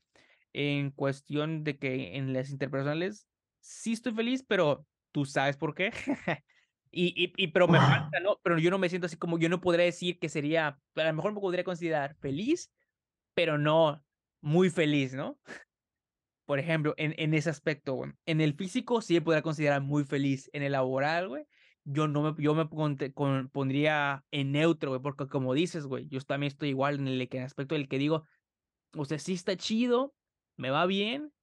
[0.51, 3.25] En cuestión de que en las interpersonales
[3.61, 5.91] sí estoy feliz, pero tú sabes por qué.
[6.91, 8.39] y, y, y, pero me falta, ¿no?
[8.43, 11.13] Pero yo no me siento así como, yo no podría decir que sería, a lo
[11.13, 12.69] mejor me podría considerar feliz,
[13.33, 14.03] pero no
[14.41, 15.39] muy feliz, ¿no?
[16.45, 18.11] Por ejemplo, en, en ese aspecto, güey.
[18.25, 20.49] En el físico sí me podría considerar muy feliz.
[20.53, 21.45] En el laboral, güey,
[21.83, 22.69] yo no me, yo me
[23.13, 27.27] con- pondría en neutro, güey, porque como dices, güey, yo también estoy igual en el,
[27.29, 28.23] que- en el aspecto del que digo,
[28.95, 30.15] o sea, sí está chido,
[30.55, 31.33] me va bien,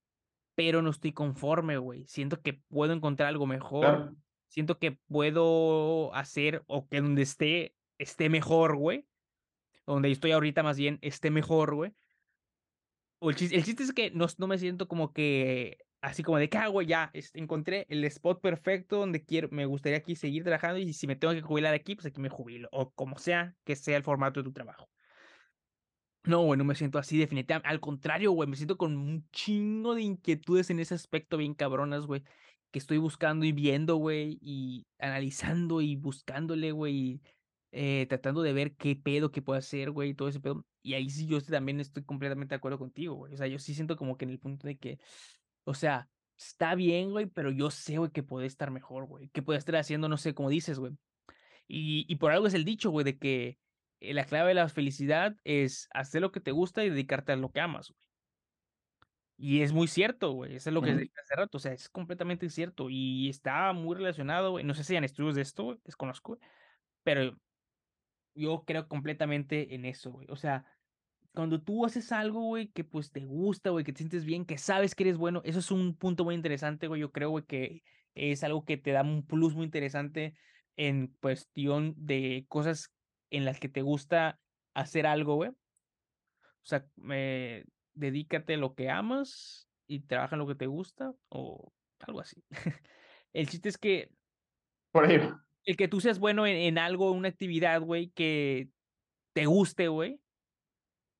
[0.54, 2.06] pero no estoy conforme, güey.
[2.06, 4.16] Siento que puedo encontrar algo mejor, Claro.
[4.48, 9.06] siento que puedo hacer o que donde esté, esté mejor, güey.
[9.86, 11.92] Donde estoy ahorita más bien, esté mejor, güey.
[13.30, 16.48] El chiste, el chiste es que no, no me siento como que así como de
[16.50, 20.78] que, ah, ya este, encontré el spot perfecto donde quiero, me gustaría aquí seguir trabajando
[20.78, 22.68] y si me tengo que jubilar aquí, pues aquí me jubilo.
[22.72, 24.90] O como sea que sea el formato de tu trabajo.
[26.24, 27.68] No, güey, no me siento así definitivamente.
[27.68, 32.06] Al contrario, güey, me siento con un chingo de inquietudes en ese aspecto bien cabronas,
[32.06, 32.22] güey.
[32.70, 37.22] Que estoy buscando y viendo, güey, y analizando y buscándole, güey, y,
[37.72, 40.66] eh, tratando de ver qué pedo que puedo hacer, güey, y todo ese pedo.
[40.82, 43.34] Y ahí sí yo también estoy completamente de acuerdo contigo, güey.
[43.34, 44.98] O sea, yo sí siento como que en el punto de que,
[45.64, 49.30] o sea, está bien, güey, pero yo sé, güey, que puede estar mejor, güey.
[49.30, 50.92] Que puede estar haciendo, no sé, como dices, güey.
[51.66, 53.58] Y, y por algo es el dicho, güey, de que
[54.00, 57.36] eh, la clave de la felicidad es hacer lo que te gusta y dedicarte a
[57.36, 57.98] lo que amas, güey.
[59.38, 60.54] Y es muy cierto, güey.
[60.54, 61.56] Eso es lo que dije hace rato.
[61.56, 62.88] O sea, es completamente cierto.
[62.90, 64.64] Y está muy relacionado, güey.
[64.64, 66.48] No sé si hay estudios de esto, güey, desconozco, güey,
[67.02, 67.36] Pero
[68.34, 70.26] yo creo completamente en eso, güey.
[70.30, 70.64] O sea,
[71.34, 74.58] cuando tú haces algo, güey, que pues te gusta, güey, que te sientes bien, que
[74.58, 77.00] sabes que eres bueno, eso es un punto muy interesante, güey.
[77.00, 77.82] Yo creo, güey, que
[78.14, 80.34] es algo que te da un plus muy interesante
[80.76, 82.92] en cuestión de cosas
[83.30, 84.38] en las que te gusta
[84.74, 85.50] hacer algo, güey.
[85.50, 87.64] O sea, me
[87.94, 92.44] dedícate a lo que amas y trabaja en lo que te gusta o algo así.
[93.32, 94.10] El chiste es que
[94.92, 95.18] Por ahí.
[95.64, 98.68] El que tú seas bueno en, en algo, una actividad, güey, que
[99.32, 100.20] te guste, güey,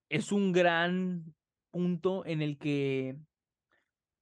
[0.08, 1.34] es un gran
[1.70, 3.16] punto en el que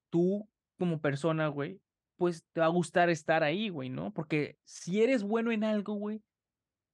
[0.08, 0.48] tú,
[0.78, 1.80] como persona, güey,
[2.16, 4.12] pues te va a gustar estar ahí, güey, ¿no?
[4.12, 6.22] Porque si eres bueno en algo, güey,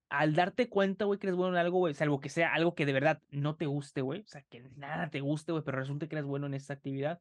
[0.08, 2.86] al darte cuenta, güey, que eres bueno en algo, güey, salvo que sea algo que
[2.86, 6.06] de verdad no te guste, güey, o sea, que nada te guste, güey, pero resulta
[6.06, 7.20] que eres bueno en esa actividad,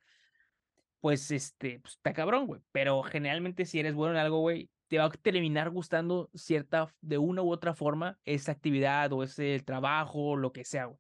[1.01, 2.61] pues, este, pues está cabrón, güey.
[2.71, 7.17] Pero generalmente si eres bueno en algo, güey, te va a terminar gustando cierta, de
[7.17, 10.97] una u otra forma, esa actividad o ese trabajo, lo que sea, güey.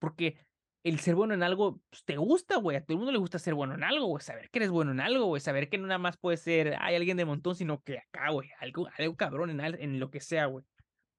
[0.00, 0.44] Porque
[0.82, 2.76] el ser bueno en algo, pues, te gusta, güey.
[2.76, 4.24] A todo el mundo le gusta ser bueno en algo, güey.
[4.24, 5.40] Saber que eres bueno en algo, güey.
[5.40, 8.50] Saber que no nada más puede ser, hay alguien de montón, sino que acá, güey.
[8.58, 10.64] Algo, algo cabrón en, en lo que sea, güey.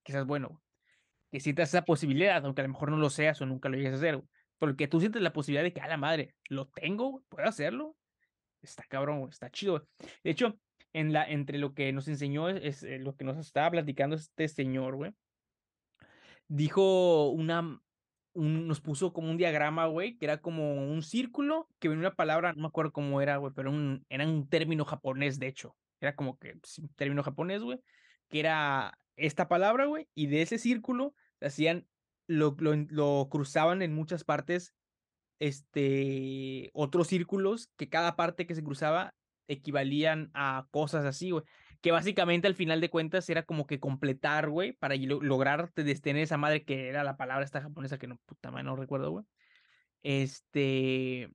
[0.03, 0.61] Que seas bueno, güey.
[1.31, 3.93] Que sientas esa posibilidad, aunque a lo mejor no lo seas o nunca lo llegues
[3.93, 4.27] a hacer, güey.
[4.59, 7.23] Pero que tú sientes la posibilidad de que, a la madre, lo tengo, güey.
[7.29, 7.95] Puedo hacerlo.
[8.61, 9.29] Está cabrón, güey.
[9.29, 9.87] Está chido.
[10.21, 10.59] De hecho,
[10.93, 14.47] en la, entre lo que nos enseñó, es, eh, lo que nos estaba platicando este
[14.47, 15.13] señor, güey.
[16.47, 17.79] Dijo una,
[18.33, 22.53] nos puso como un diagrama, güey, que era como un círculo, que venía una palabra,
[22.53, 25.75] no me acuerdo cómo era, güey, pero un, era un término japonés, de hecho.
[26.01, 27.79] Era como que un término japonés, güey,
[28.29, 31.87] que era esta palabra, güey, y de ese círculo hacían,
[32.27, 34.73] lo, lo, lo cruzaban en muchas partes,
[35.39, 39.13] este, otros círculos, que cada parte que se cruzaba
[39.49, 41.43] equivalían a cosas así, güey
[41.81, 46.37] que básicamente al final de cuentas era como que completar, güey, para lograr tener esa
[46.37, 49.25] madre que era la palabra esta japonesa que no, puta madre, no recuerdo, güey.
[50.03, 51.29] Este,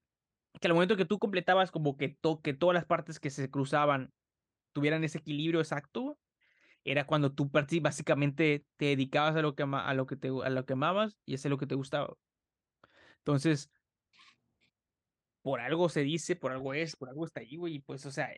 [0.60, 4.12] que al momento que tú completabas como que, que todas las partes que se cruzaban
[4.72, 6.18] tuvieran ese equilibrio exacto,
[6.84, 10.66] era cuando tú básicamente te dedicabas a lo que, a lo que, te, a lo
[10.66, 12.14] que amabas y eso es lo que te gustaba.
[13.18, 13.70] Entonces,
[15.44, 18.10] por algo se dice, por algo es, por algo está ahí, güey, y pues, o
[18.10, 18.34] sea,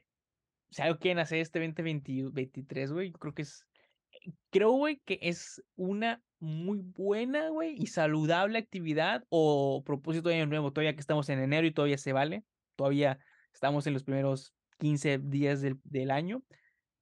[0.71, 3.65] si algo quieren hacer este 2023, güey, creo que es,
[4.11, 10.35] eh, creo, güey, que es una muy buena, güey, y saludable actividad o propósito de
[10.35, 12.43] año nuevo, todavía que estamos en enero y todavía se vale,
[12.75, 13.21] todavía
[13.55, 16.43] estamos en los primeros 15 días del, del año,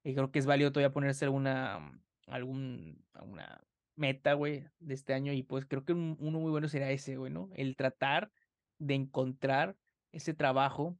[0.02, 3.64] y creo que es válido todavía ponerse alguna, algún, alguna
[3.96, 7.32] meta, güey, de este año, y pues creo que uno muy bueno será ese, güey,
[7.32, 7.48] ¿no?
[7.54, 8.30] El tratar
[8.76, 9.78] de encontrar
[10.14, 10.98] ese trabajo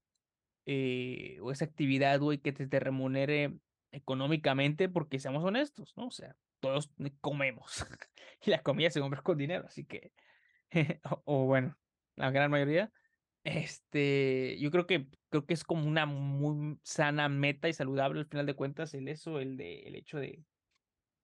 [0.67, 3.55] eh, o esa actividad, güey, que te, remunere
[3.93, 6.07] económicamente, porque seamos honestos, ¿no?
[6.07, 6.91] O sea, todos
[7.21, 7.87] comemos
[8.45, 10.13] y la comida se compra con dinero, así que,
[11.25, 11.77] o, bueno,
[12.17, 12.91] la gran mayoría,
[13.45, 18.27] este, yo creo que, creo que es como una muy sana meta y saludable al
[18.27, 20.43] final de cuentas el eso, el de, el hecho de,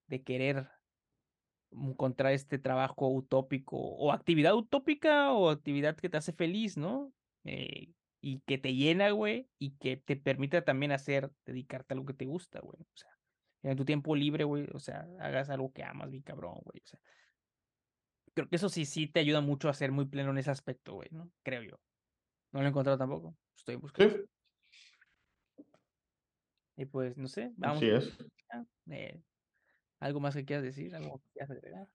[0.07, 0.69] de querer
[1.71, 7.11] encontrar este trabajo utópico o actividad utópica o actividad que te hace feliz, ¿no?
[7.45, 7.89] Eh,
[8.21, 12.13] y que te llena, güey, y que te permita también hacer, dedicarte a lo que
[12.13, 12.79] te gusta, güey.
[12.79, 13.09] O sea,
[13.63, 16.81] en tu tiempo libre, güey, o sea, hagas algo que amas, mi cabrón, güey.
[16.83, 16.99] O sea,
[18.35, 20.93] creo que eso sí, sí te ayuda mucho a ser muy pleno en ese aspecto,
[20.93, 21.31] güey, ¿no?
[21.43, 21.79] Creo yo.
[22.51, 23.35] No lo he encontrado tampoco.
[23.55, 24.17] Estoy buscando.
[24.17, 24.23] Sí.
[26.77, 27.77] Y pues, no sé, vamos.
[27.77, 28.17] Así es.
[28.89, 29.21] Eh,
[29.99, 30.95] ¿Algo más que quieras decir?
[30.95, 31.87] ¿Algo que quieras agregar?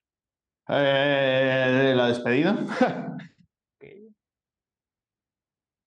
[0.69, 2.57] Eh, la despedida.
[3.77, 4.16] okay.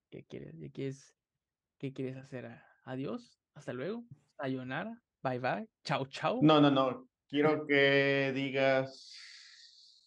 [0.10, 0.56] ¿Qué quieres?
[0.60, 1.16] ¿Qué quieres,
[1.78, 2.50] qué quieres hacer?
[2.84, 4.04] Adiós, hasta luego,
[4.38, 6.40] sayonara, bye bye, chao chao.
[6.42, 7.08] No, no, no.
[7.28, 9.16] Quiero que digas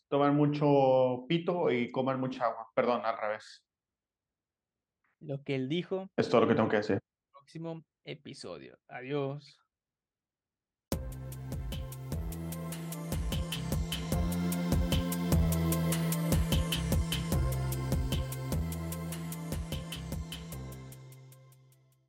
[0.08, 2.68] tomar mucho pito y comer mucha agua.
[2.74, 3.64] Perdón, al revés.
[5.20, 6.10] Lo que él dijo.
[6.16, 6.98] Es todo lo que tengo que decir.
[7.30, 8.76] Próximo episodio.
[8.88, 9.61] Adiós.